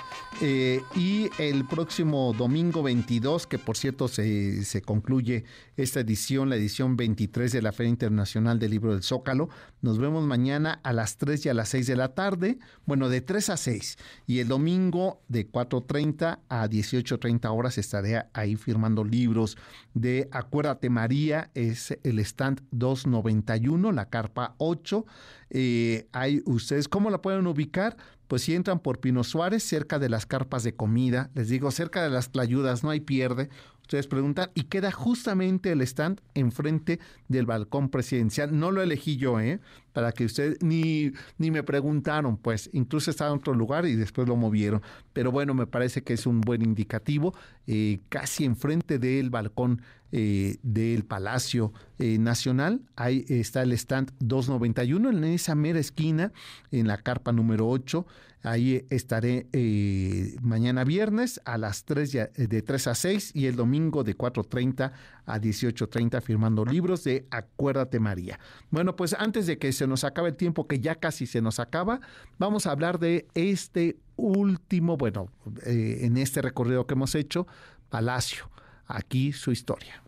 y 0.95 1.29
el 1.37 1.65
próximo 1.65 2.33
domingo 2.37 2.83
22, 2.83 3.47
que 3.47 3.59
por 3.59 3.77
cierto 3.77 4.07
se, 4.07 4.63
se 4.65 4.81
concluye 4.81 5.45
esta 5.77 5.99
edición, 5.99 6.49
la 6.49 6.55
edición 6.55 6.95
23 6.95 7.51
de 7.51 7.61
la 7.61 7.70
Feria 7.71 7.89
Internacional 7.89 8.59
del 8.59 8.71
Libro 8.71 8.93
del 8.93 9.03
Zócalo. 9.03 9.49
Nos 9.81 9.97
vemos 9.97 10.25
mañana 10.25 10.79
a 10.83 10.93
las 10.93 11.17
3 11.17 11.45
y 11.45 11.49
a 11.49 11.53
las 11.53 11.69
6 11.69 11.87
de 11.87 11.95
la 11.95 12.13
tarde, 12.13 12.59
bueno, 12.85 13.09
de 13.09 13.21
3 13.21 13.49
a 13.49 13.57
6. 13.57 13.97
Y 14.27 14.39
el 14.39 14.47
domingo 14.47 15.21
de 15.27 15.49
4.30 15.51 16.39
a 16.49 16.67
18.30 16.67 17.55
horas 17.55 17.77
estaré 17.77 18.23
ahí 18.33 18.55
firmando 18.55 19.03
libros 19.03 19.57
de 19.93 20.29
Acuérdate 20.31 20.89
María, 20.89 21.51
es 21.53 21.97
el 22.03 22.19
stand 22.19 22.61
291, 22.71 23.91
la 23.91 24.09
carpa 24.09 24.55
8. 24.57 25.05
Eh, 25.49 26.07
hay 26.11 26.41
ustedes, 26.45 26.87
¿cómo 26.87 27.09
la 27.09 27.21
pueden 27.21 27.47
ubicar? 27.47 27.97
Pues 28.31 28.43
si 28.43 28.55
entran 28.55 28.79
por 28.79 29.01
Pino 29.01 29.25
Suárez, 29.25 29.61
cerca 29.61 29.99
de 29.99 30.07
las 30.07 30.25
carpas 30.25 30.63
de 30.63 30.73
comida, 30.73 31.29
les 31.35 31.49
digo, 31.49 31.69
cerca 31.69 32.01
de 32.01 32.09
las 32.09 32.31
tlayudas, 32.31 32.81
no 32.81 32.89
hay 32.89 33.01
pierde, 33.01 33.49
Ustedes 33.91 34.07
preguntan, 34.07 34.49
y 34.55 34.63
queda 34.63 34.89
justamente 34.89 35.69
el 35.69 35.81
stand 35.81 36.21
enfrente 36.33 37.01
del 37.27 37.45
balcón 37.45 37.89
presidencial. 37.89 38.57
No 38.57 38.71
lo 38.71 38.81
elegí 38.81 39.17
yo, 39.17 39.37
¿eh? 39.41 39.59
Para 39.91 40.13
que 40.13 40.23
ustedes 40.23 40.63
ni, 40.63 41.11
ni 41.37 41.51
me 41.51 41.61
preguntaron, 41.61 42.37
pues 42.37 42.69
incluso 42.71 43.11
estaba 43.11 43.31
en 43.31 43.39
otro 43.39 43.53
lugar 43.53 43.85
y 43.85 43.97
después 43.97 44.29
lo 44.29 44.37
movieron. 44.37 44.81
Pero 45.11 45.33
bueno, 45.33 45.53
me 45.53 45.67
parece 45.67 46.03
que 46.03 46.13
es 46.13 46.25
un 46.25 46.39
buen 46.39 46.61
indicativo. 46.61 47.33
Eh, 47.67 47.99
casi 48.07 48.45
enfrente 48.45 48.97
del 48.97 49.29
balcón 49.29 49.81
eh, 50.13 50.55
del 50.63 51.03
Palacio 51.03 51.73
eh, 51.99 52.17
Nacional. 52.17 52.79
Ahí 52.95 53.25
está 53.27 53.61
el 53.61 53.73
stand 53.73 54.13
291 54.19 55.09
en 55.09 55.23
esa 55.25 55.53
mera 55.53 55.79
esquina, 55.79 56.31
en 56.71 56.87
la 56.87 56.97
carpa 56.97 57.33
número 57.33 57.67
8. 57.67 58.05
Ahí 58.43 58.85
estaré 58.89 59.47
eh, 59.53 60.35
mañana 60.41 60.83
viernes 60.83 61.39
a 61.45 61.57
las 61.57 61.85
3 61.85 62.11
de 62.33 62.61
3 62.61 62.87
a 62.87 62.95
6 62.95 63.31
y 63.35 63.45
el 63.45 63.55
domingo 63.55 64.03
de 64.03 64.17
4.30 64.17 64.91
a 65.25 65.39
18.30 65.39 66.21
firmando 66.21 66.65
libros 66.65 67.03
de 67.03 67.27
Acuérdate 67.29 67.99
María. 67.99 68.39
Bueno, 68.71 68.95
pues 68.95 69.13
antes 69.13 69.45
de 69.45 69.59
que 69.59 69.71
se 69.71 69.85
nos 69.85 70.03
acabe 70.03 70.29
el 70.29 70.35
tiempo, 70.35 70.67
que 70.67 70.79
ya 70.79 70.95
casi 70.95 71.27
se 71.27 71.41
nos 71.41 71.59
acaba, 71.59 72.01
vamos 72.39 72.65
a 72.65 72.71
hablar 72.71 72.97
de 72.97 73.27
este 73.35 73.97
último, 74.15 74.97
bueno, 74.97 75.29
en 75.63 76.17
este 76.17 76.41
recorrido 76.41 76.87
que 76.87 76.95
hemos 76.95 77.13
hecho, 77.15 77.45
Palacio. 77.89 78.49
Aquí 78.87 79.31
su 79.31 79.51
historia. 79.51 80.01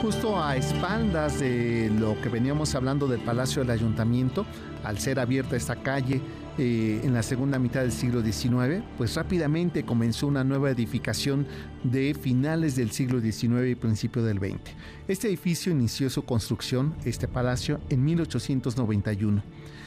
Justo 0.00 0.42
a 0.42 0.56
espaldas 0.56 1.40
de 1.40 1.90
lo 1.90 2.18
que 2.22 2.30
veníamos 2.30 2.74
hablando 2.74 3.06
del 3.06 3.20
Palacio 3.20 3.60
del 3.60 3.72
Ayuntamiento, 3.72 4.46
al 4.82 4.98
ser 4.98 5.20
abierta 5.20 5.56
esta 5.56 5.76
calle 5.82 6.22
eh, 6.62 7.00
en 7.04 7.14
la 7.14 7.22
segunda 7.22 7.58
mitad 7.58 7.80
del 7.80 7.90
siglo 7.90 8.20
XIX, 8.20 8.84
pues 8.98 9.14
rápidamente 9.14 9.86
comenzó 9.86 10.26
una 10.26 10.44
nueva 10.44 10.70
edificación 10.70 11.46
de 11.84 12.12
finales 12.12 12.76
del 12.76 12.90
siglo 12.90 13.18
XIX 13.18 13.70
y 13.70 13.74
principio 13.74 14.22
del 14.22 14.40
XX. 14.40 14.60
Este 15.08 15.28
edificio 15.28 15.72
inició 15.72 16.10
su 16.10 16.22
construcción, 16.26 16.94
este 17.06 17.28
palacio, 17.28 17.80
en 17.88 18.04
1891. 18.04 19.42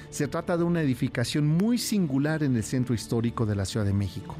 Se 0.09 0.27
trata 0.27 0.57
de 0.57 0.63
una 0.63 0.81
edificación 0.81 1.45
muy 1.45 1.77
singular 1.77 2.41
en 2.41 2.55
el 2.55 2.63
centro 2.63 2.95
histórico 2.95 3.45
de 3.45 3.55
la 3.55 3.65
Ciudad 3.65 3.85
de 3.85 3.93
México. 3.93 4.35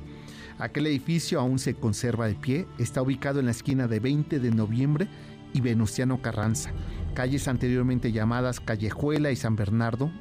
Aquel 0.58 0.88
edificio 0.88 1.40
aún 1.40 1.60
se 1.60 1.76
conserva 1.76 2.26
de 2.26 2.34
pie, 2.34 2.66
está 2.80 3.04
ubicado 3.04 3.42
en 3.42 3.46
la 3.46 3.52
esquina 3.52 3.88
de 3.88 4.00
20 4.00 4.40
de 4.40 4.50
noviembre 4.50 5.08
y 5.54 5.62
Venustiano 5.62 6.20
Carranza, 6.24 6.72
calles 7.14 7.48
anteriormente 7.48 8.12
llamadas 8.12 8.60
Callejuela 8.60 9.30
y 9.30 9.36
San 9.36 9.56
Bernardo, 9.56 10.12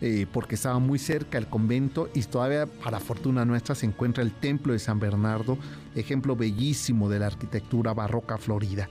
eh, 0.00 0.26
porque 0.30 0.56
estaba 0.56 0.78
muy 0.78 0.98
cerca 0.98 1.38
el 1.38 1.46
convento 1.46 2.10
y 2.14 2.22
todavía 2.22 2.66
para 2.66 3.00
fortuna 3.00 3.44
nuestra 3.44 3.74
se 3.74 3.86
encuentra 3.86 4.22
el 4.22 4.32
templo 4.32 4.72
de 4.72 4.78
San 4.78 5.00
Bernardo, 5.00 5.56
ejemplo 5.94 6.36
bellísimo 6.36 7.08
de 7.08 7.18
la 7.18 7.26
arquitectura 7.26 7.94
barroca 7.94 8.36
florida. 8.36 8.88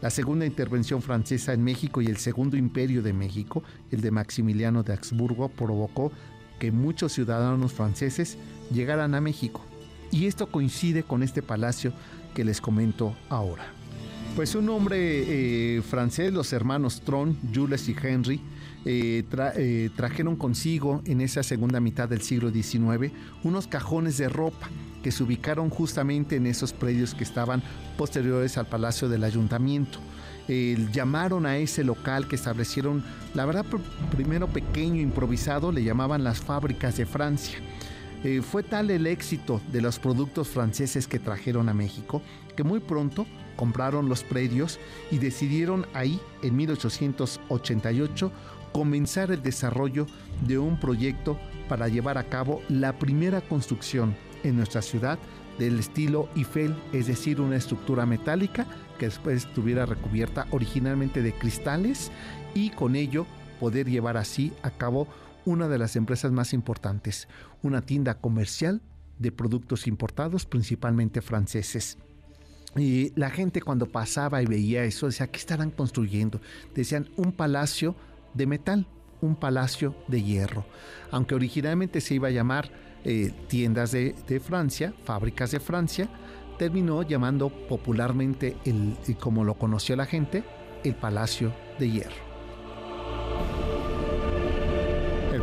La 0.00 0.10
segunda 0.10 0.46
intervención 0.46 1.02
francesa 1.02 1.54
en 1.54 1.64
México 1.64 2.02
y 2.02 2.06
el 2.06 2.18
segundo 2.18 2.56
imperio 2.56 3.02
de 3.02 3.12
México, 3.12 3.62
el 3.90 4.00
de 4.00 4.10
Maximiliano 4.10 4.82
de 4.82 4.92
Habsburgo, 4.92 5.48
provocó 5.48 6.12
que 6.58 6.70
muchos 6.70 7.12
ciudadanos 7.12 7.72
franceses 7.72 8.38
llegaran 8.70 9.14
a 9.14 9.20
México 9.20 9.64
y 10.10 10.26
esto 10.26 10.46
coincide 10.46 11.02
con 11.02 11.22
este 11.22 11.42
palacio 11.42 11.92
que 12.34 12.44
les 12.44 12.60
comento 12.60 13.16
ahora. 13.28 13.64
Pues 14.36 14.54
un 14.54 14.68
hombre 14.68 14.98
eh, 15.78 15.82
francés, 15.82 16.32
los 16.32 16.52
hermanos 16.52 17.00
Tron, 17.00 17.36
Jules 17.54 17.88
y 17.88 17.96
Henry, 18.00 18.40
eh, 18.84 19.24
eh, 19.56 19.90
trajeron 19.96 20.36
consigo 20.36 21.02
en 21.06 21.20
esa 21.20 21.42
segunda 21.42 21.80
mitad 21.80 22.08
del 22.08 22.20
siglo 22.20 22.50
XIX 22.50 23.12
unos 23.42 23.66
cajones 23.66 24.18
de 24.18 24.28
ropa 24.28 24.68
que 25.02 25.10
se 25.10 25.22
ubicaron 25.22 25.70
justamente 25.70 26.36
en 26.36 26.46
esos 26.46 26.72
predios 26.72 27.14
que 27.14 27.24
estaban 27.24 27.62
posteriores 27.96 28.58
al 28.58 28.66
Palacio 28.66 29.08
del 29.08 29.24
Ayuntamiento. 29.24 29.98
llamaron 30.92 31.46
a 31.46 31.56
ese 31.56 31.84
local 31.84 32.26
que 32.28 32.36
establecieron, 32.36 33.02
la 33.34 33.46
verdad, 33.46 33.64
primero 34.10 34.46
pequeño, 34.48 35.00
improvisado, 35.00 35.72
le 35.72 35.84
llamaban 35.84 36.24
las 36.24 36.40
fábricas 36.40 36.96
de 36.96 37.06
Francia. 37.06 37.58
Eh, 38.24 38.40
fue 38.40 38.62
tal 38.62 38.90
el 38.90 39.06
éxito 39.06 39.60
de 39.70 39.82
los 39.82 39.98
productos 39.98 40.48
franceses 40.48 41.06
que 41.06 41.18
trajeron 41.18 41.68
a 41.68 41.74
México 41.74 42.22
que 42.56 42.64
muy 42.64 42.80
pronto 42.80 43.26
compraron 43.54 44.08
los 44.08 44.24
predios 44.24 44.80
y 45.10 45.18
decidieron 45.18 45.86
ahí, 45.92 46.18
en 46.42 46.56
1888, 46.56 48.32
comenzar 48.74 49.30
el 49.30 49.40
desarrollo 49.40 50.06
de 50.44 50.58
un 50.58 50.80
proyecto 50.80 51.38
para 51.68 51.86
llevar 51.86 52.18
a 52.18 52.28
cabo 52.28 52.60
la 52.68 52.98
primera 52.98 53.40
construcción 53.40 54.16
en 54.42 54.56
nuestra 54.56 54.82
ciudad 54.82 55.16
del 55.60 55.78
estilo 55.78 56.28
Eiffel, 56.34 56.74
es 56.92 57.06
decir, 57.06 57.40
una 57.40 57.54
estructura 57.54 58.04
metálica 58.04 58.66
que 58.98 59.06
después 59.06 59.46
estuviera 59.46 59.86
recubierta 59.86 60.48
originalmente 60.50 61.22
de 61.22 61.32
cristales 61.32 62.10
y 62.52 62.70
con 62.70 62.96
ello 62.96 63.26
poder 63.60 63.88
llevar 63.88 64.16
así 64.16 64.52
a 64.62 64.70
cabo 64.70 65.06
una 65.44 65.68
de 65.68 65.78
las 65.78 65.94
empresas 65.94 66.32
más 66.32 66.52
importantes, 66.52 67.28
una 67.62 67.80
tienda 67.80 68.14
comercial 68.14 68.82
de 69.20 69.30
productos 69.30 69.86
importados, 69.86 70.46
principalmente 70.46 71.22
franceses. 71.22 71.96
Y 72.76 73.12
la 73.14 73.30
gente 73.30 73.62
cuando 73.62 73.86
pasaba 73.86 74.42
y 74.42 74.46
veía 74.46 74.82
eso 74.82 75.06
decía, 75.06 75.28
¿qué 75.28 75.38
estarán 75.38 75.70
construyendo? 75.70 76.40
Decían 76.74 77.08
un 77.16 77.30
palacio 77.30 77.94
de 78.34 78.46
metal, 78.46 78.86
un 79.20 79.36
palacio 79.36 79.94
de 80.08 80.22
hierro. 80.22 80.66
Aunque 81.10 81.34
originalmente 81.34 82.00
se 82.00 82.14
iba 82.14 82.28
a 82.28 82.32
llamar 82.32 82.70
eh, 83.04 83.32
tiendas 83.48 83.92
de, 83.92 84.14
Francia, 84.44 84.92
fábricas 85.04 85.50
de 85.50 85.60
Francia, 85.60 86.08
terminó 86.58 87.02
llamando 87.02 87.48
popularmente, 87.48 88.56
el, 88.64 88.96
como 89.18 89.44
lo 89.44 89.54
conoció 89.54 89.96
la 89.96 90.06
gente, 90.06 90.44
el 90.84 90.94
Palacio 90.94 91.52
de 91.78 91.90
Hierro. 91.90 92.34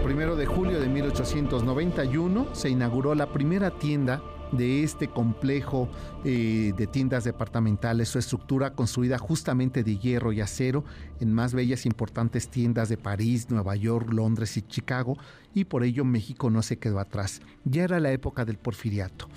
primero 0.02 0.36
de 0.36 0.46
julio 0.46 0.80
de 0.80 0.88
1891 0.88 2.54
se 2.54 2.70
inauguró 2.70 3.16
la 3.16 3.28
primera 3.28 3.72
tienda 3.72 4.22
de 4.52 4.84
este 4.84 5.08
complejo 5.08 5.90
eh, 6.24 6.74
de 6.78 6.88
tiendas 6.88 7.24
departamentales, 7.24 8.10
su 8.10 8.20
estructura 8.20 8.74
construida 8.74 9.18
justamente 9.18 9.84
de 9.84 9.98
hierro 9.98 10.32
y 10.34 10.42
acero 10.42 10.84
en 11.20 11.34
más 11.34 11.54
bellas 11.54 11.86
e 11.86 11.90
importantes 11.90 12.50
tiendas 12.50 12.90
de 12.90 12.98
París, 12.98 13.50
Nueva 13.50 13.76
York, 13.76 14.12
Londres 14.12 14.58
y 14.58 14.62
Chicago, 14.62 15.18
y 15.54 15.66
por 15.66 15.84
ello 15.84 16.06
México 16.06 16.50
no 16.50 16.62
se 16.62 16.78
quedó 16.78 17.00
atrás. 17.00 17.42
Ya 17.66 17.84
era 17.84 18.00
la 18.00 18.12
época 18.12 18.46
del 18.46 18.58
porfiriato. 18.58 19.28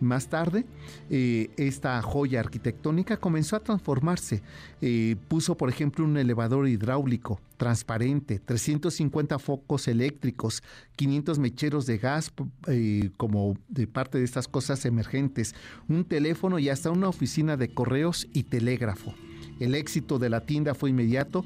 Más 0.00 0.28
tarde, 0.28 0.66
eh, 1.10 1.50
esta 1.56 2.00
joya 2.02 2.40
arquitectónica 2.40 3.18
comenzó 3.18 3.56
a 3.56 3.60
transformarse. 3.60 4.42
Eh, 4.80 5.16
puso, 5.28 5.56
por 5.56 5.68
ejemplo, 5.68 6.04
un 6.04 6.16
elevador 6.16 6.68
hidráulico 6.68 7.40
transparente, 7.56 8.40
350 8.40 9.38
focos 9.38 9.86
eléctricos, 9.86 10.62
500 10.96 11.38
mecheros 11.38 11.86
de 11.86 11.98
gas 11.98 12.32
eh, 12.66 13.10
como 13.16 13.56
de 13.68 13.86
parte 13.86 14.18
de 14.18 14.24
estas 14.24 14.48
cosas 14.48 14.84
emergentes, 14.84 15.54
un 15.88 16.04
teléfono 16.04 16.58
y 16.58 16.68
hasta 16.68 16.90
una 16.90 17.08
oficina 17.08 17.56
de 17.56 17.72
correos 17.72 18.26
y 18.32 18.42
telégrafo. 18.42 19.14
El 19.60 19.76
éxito 19.76 20.18
de 20.18 20.28
la 20.28 20.40
tienda 20.40 20.74
fue 20.74 20.90
inmediato, 20.90 21.44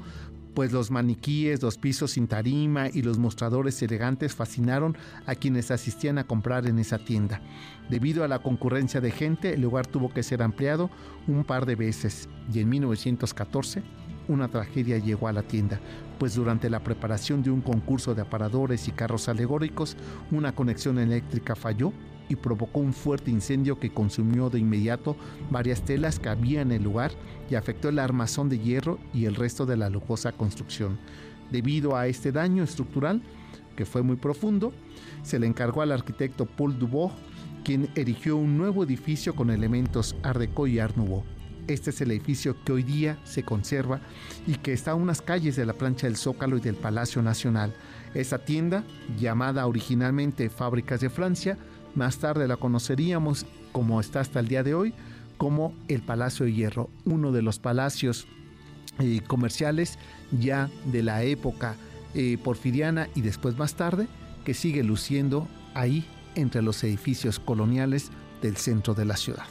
pues 0.57 0.71
los 0.71 0.89
maniquíes, 0.89 1.61
los 1.61 1.77
pisos 1.77 2.13
sin 2.13 2.27
tarima 2.27 2.87
y 2.91 3.03
los 3.03 3.19
mostradores 3.19 3.79
elegantes 3.83 4.33
fascinaron 4.33 4.97
a 5.27 5.35
quienes 5.35 5.69
asistían 5.69 6.17
a 6.17 6.23
comprar 6.23 6.65
en 6.65 6.79
esa 6.79 6.97
tienda. 6.97 7.41
Debido 7.91 8.23
a 8.23 8.27
la 8.27 8.39
concurrencia 8.39 8.99
de 8.99 9.11
gente, 9.11 9.53
el 9.53 9.61
lugar 9.61 9.85
tuvo 9.85 10.11
que 10.11 10.23
ser 10.23 10.41
ampliado 10.41 10.89
un 11.27 11.43
par 11.43 11.67
de 11.67 11.75
veces 11.75 12.27
y 12.51 12.59
en 12.59 12.69
1914 12.69 13.83
una 14.27 14.47
tragedia 14.47 14.97
llegó 14.97 15.27
a 15.27 15.31
la 15.31 15.43
tienda, 15.43 15.79
pues 16.17 16.33
durante 16.33 16.71
la 16.71 16.83
preparación 16.83 17.43
de 17.43 17.51
un 17.51 17.61
concurso 17.61 18.15
de 18.15 18.23
aparadores 18.23 18.87
y 18.87 18.93
carros 18.93 19.29
alegóricos, 19.29 19.95
una 20.31 20.55
conexión 20.55 20.97
eléctrica 20.97 21.55
falló 21.55 21.93
y 22.29 22.35
provocó 22.35 22.79
un 22.79 22.93
fuerte 22.93 23.31
incendio 23.31 23.79
que 23.79 23.91
consumió 23.91 24.49
de 24.49 24.59
inmediato 24.59 25.15
varias 25.49 25.81
telas 25.81 26.19
que 26.19 26.29
había 26.29 26.61
en 26.61 26.71
el 26.71 26.83
lugar 26.83 27.11
y 27.49 27.55
afectó 27.55 27.89
el 27.89 27.99
armazón 27.99 28.49
de 28.49 28.59
hierro 28.59 28.99
y 29.13 29.25
el 29.25 29.35
resto 29.35 29.65
de 29.65 29.77
la 29.77 29.89
lujosa 29.89 30.31
construcción. 30.31 30.97
Debido 31.51 31.95
a 31.95 32.07
este 32.07 32.31
daño 32.31 32.63
estructural, 32.63 33.21
que 33.75 33.85
fue 33.85 34.01
muy 34.01 34.17
profundo, 34.17 34.73
se 35.23 35.39
le 35.39 35.47
encargó 35.47 35.81
al 35.81 35.91
arquitecto 35.91 36.45
Paul 36.45 36.77
Dubois, 36.77 37.13
quien 37.63 37.89
erigió 37.95 38.37
un 38.37 38.57
nuevo 38.57 38.83
edificio 38.83 39.35
con 39.35 39.49
elementos 39.49 40.15
Art 40.23 40.39
Deco 40.39 40.67
y 40.67 40.79
Art 40.79 40.95
Nouveau. 40.95 41.23
Este 41.67 41.89
es 41.89 41.99
el 41.99 42.11
edificio 42.11 42.55
que 42.63 42.71
hoy 42.71 42.83
día 42.83 43.17
se 43.25 43.43
conserva 43.43 43.99
y 44.45 44.55
que 44.55 44.71
está 44.71 44.91
a 44.91 44.95
unas 44.95 45.21
calles 45.21 45.57
de 45.57 45.65
la 45.65 45.73
plancha 45.73 46.07
del 46.07 46.15
Zócalo 46.15 46.57
y 46.57 46.61
del 46.61 46.75
Palacio 46.75 47.21
Nacional. 47.21 47.73
Esta 48.13 48.39
tienda, 48.39 48.85
llamada 49.19 49.67
originalmente 49.67 50.49
Fábricas 50.49 51.01
de 51.01 51.09
Francia, 51.09 51.57
más 51.97 52.19
tarde 52.19 52.47
la 52.47 52.55
conoceríamos 52.55 53.45
como 53.71 53.99
está 53.99 54.21
hasta 54.21 54.39
el 54.39 54.47
día 54.47 54.63
de 54.63 54.73
hoy, 54.73 54.93
como 55.37 55.73
el 55.87 56.01
Palacio 56.01 56.45
de 56.45 56.53
Hierro, 56.53 56.89
uno 57.05 57.31
de 57.31 57.41
los 57.41 57.59
palacios 57.59 58.27
eh, 58.99 59.21
comerciales 59.27 59.99
ya 60.31 60.69
de 60.85 61.03
la 61.03 61.23
época 61.23 61.75
eh, 62.13 62.37
porfiriana 62.43 63.09
y 63.15 63.21
después 63.21 63.57
más 63.57 63.75
tarde, 63.75 64.07
que 64.45 64.53
sigue 64.53 64.83
luciendo 64.83 65.47
ahí 65.73 66.05
entre 66.35 66.61
los 66.61 66.83
edificios 66.83 67.39
coloniales 67.39 68.11
del 68.41 68.57
centro 68.57 68.93
de 68.93 69.05
la 69.05 69.17
ciudad. 69.17 69.45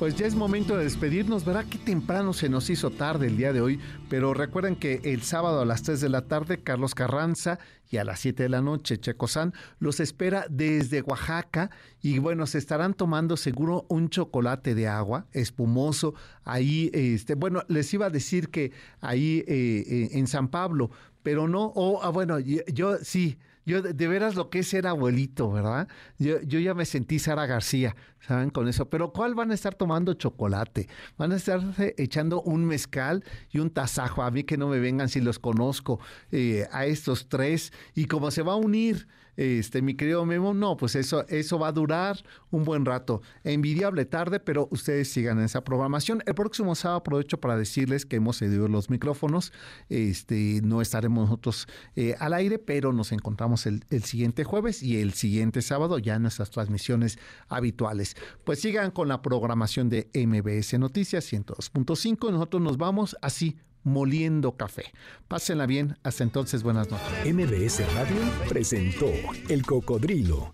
Pues 0.00 0.16
ya 0.16 0.26
es 0.26 0.34
momento 0.34 0.78
de 0.78 0.84
despedirnos, 0.84 1.44
¿verdad? 1.44 1.66
Qué 1.68 1.76
temprano 1.76 2.32
se 2.32 2.48
nos 2.48 2.70
hizo 2.70 2.88
tarde 2.88 3.26
el 3.26 3.36
día 3.36 3.52
de 3.52 3.60
hoy, 3.60 3.78
pero 4.08 4.32
recuerden 4.32 4.74
que 4.74 5.02
el 5.04 5.20
sábado 5.20 5.60
a 5.60 5.66
las 5.66 5.82
3 5.82 6.00
de 6.00 6.08
la 6.08 6.22
tarde 6.22 6.62
Carlos 6.62 6.94
Carranza 6.94 7.58
y 7.90 7.98
a 7.98 8.04
las 8.04 8.20
7 8.20 8.44
de 8.44 8.48
la 8.48 8.62
noche 8.62 8.98
Checo 8.98 9.28
San 9.28 9.52
los 9.78 10.00
espera 10.00 10.46
desde 10.48 11.02
Oaxaca 11.02 11.70
y 12.00 12.18
bueno, 12.18 12.46
se 12.46 12.56
estarán 12.56 12.94
tomando 12.94 13.36
seguro 13.36 13.84
un 13.90 14.08
chocolate 14.08 14.74
de 14.74 14.88
agua 14.88 15.26
espumoso 15.32 16.14
ahí, 16.44 16.90
este, 16.94 17.34
bueno, 17.34 17.62
les 17.68 17.92
iba 17.92 18.06
a 18.06 18.10
decir 18.10 18.48
que 18.48 18.72
ahí 19.02 19.44
eh, 19.46 19.84
eh, 19.86 20.08
en 20.12 20.26
San 20.28 20.48
Pablo, 20.48 20.90
pero 21.22 21.46
no, 21.46 21.74
o 21.74 22.02
ah, 22.02 22.08
bueno, 22.08 22.38
yo 22.38 22.96
sí 23.02 23.36
yo 23.70 23.82
de, 23.82 24.08
veras 24.08 24.34
lo 24.34 24.50
que 24.50 24.58
es 24.58 24.68
ser 24.68 24.86
abuelito, 24.86 25.50
¿verdad? 25.52 25.86
Yo, 26.18 26.40
yo 26.42 26.58
ya 26.58 26.74
me 26.74 26.84
sentí 26.84 27.20
Sara 27.20 27.46
García, 27.46 27.94
¿saben? 28.18 28.50
Con 28.50 28.66
eso. 28.66 28.90
Pero 28.90 29.12
¿cuál 29.12 29.34
van 29.34 29.52
a 29.52 29.54
estar 29.54 29.74
tomando 29.74 30.14
chocolate? 30.14 30.88
Van 31.16 31.30
a 31.30 31.36
estar 31.36 31.62
echando 31.96 32.42
un 32.42 32.64
mezcal 32.64 33.24
y 33.50 33.60
un 33.60 33.70
tasajo. 33.70 34.22
A 34.22 34.30
mí 34.32 34.42
que 34.42 34.56
no 34.56 34.66
me 34.66 34.80
vengan 34.80 35.08
si 35.08 35.20
los 35.20 35.38
conozco 35.38 36.00
eh, 36.32 36.66
a 36.72 36.86
estos 36.86 37.28
tres. 37.28 37.72
Y 37.94 38.06
como 38.06 38.32
se 38.32 38.42
va 38.42 38.54
a 38.54 38.56
unir 38.56 39.06
este, 39.40 39.80
mi 39.80 39.94
querido 39.94 40.26
Memo, 40.26 40.52
no, 40.52 40.76
pues 40.76 40.94
eso, 40.96 41.26
eso 41.28 41.58
va 41.58 41.68
a 41.68 41.72
durar 41.72 42.22
un 42.50 42.62
buen 42.62 42.84
rato. 42.84 43.22
Envidiable 43.42 44.04
tarde, 44.04 44.38
pero 44.38 44.68
ustedes 44.70 45.10
sigan 45.10 45.38
en 45.38 45.46
esa 45.46 45.64
programación. 45.64 46.22
El 46.26 46.34
próximo 46.34 46.74
sábado 46.74 46.98
aprovecho 46.98 47.40
para 47.40 47.56
decirles 47.56 48.04
que 48.04 48.16
hemos 48.16 48.36
cedido 48.36 48.68
los 48.68 48.90
micrófonos. 48.90 49.54
Este, 49.88 50.60
no 50.62 50.82
estaremos 50.82 51.24
nosotros 51.24 51.68
eh, 51.96 52.16
al 52.18 52.34
aire, 52.34 52.58
pero 52.58 52.92
nos 52.92 53.12
encontramos 53.12 53.64
el, 53.64 53.82
el 53.88 54.04
siguiente 54.04 54.44
jueves 54.44 54.82
y 54.82 55.00
el 55.00 55.14
siguiente 55.14 55.62
sábado 55.62 55.98
ya 55.98 56.16
en 56.16 56.22
nuestras 56.22 56.50
transmisiones 56.50 57.18
habituales. 57.48 58.16
Pues 58.44 58.60
sigan 58.60 58.90
con 58.90 59.08
la 59.08 59.22
programación 59.22 59.88
de 59.88 60.10
MBS 60.12 60.78
Noticias 60.78 61.32
102.5. 61.32 62.30
Nosotros 62.30 62.60
nos 62.60 62.76
vamos 62.76 63.16
así 63.22 63.56
moliendo 63.84 64.52
café. 64.52 64.92
Pásenla 65.28 65.66
bien, 65.66 65.96
hasta 66.02 66.22
entonces 66.22 66.62
buenas 66.62 66.90
noches. 66.90 67.06
MBS 67.24 67.94
Radio 67.94 68.20
presentó 68.48 69.10
El 69.48 69.64
Cocodrilo. 69.64 70.50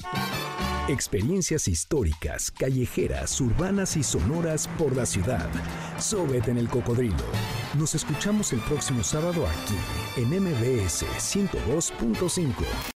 Experiencias 0.88 1.66
históricas, 1.66 2.52
callejeras, 2.52 3.40
urbanas 3.40 3.96
y 3.96 4.04
sonoras 4.04 4.68
por 4.78 4.94
la 4.94 5.04
ciudad. 5.04 5.48
Sóbete 5.98 6.52
en 6.52 6.58
El 6.58 6.68
Cocodrilo. 6.68 7.16
Nos 7.76 7.96
escuchamos 7.96 8.52
el 8.52 8.60
próximo 8.60 9.02
sábado 9.02 9.46
aquí 9.48 9.74
en 10.20 10.28
MBS 10.28 11.04
102.5. 11.18 12.94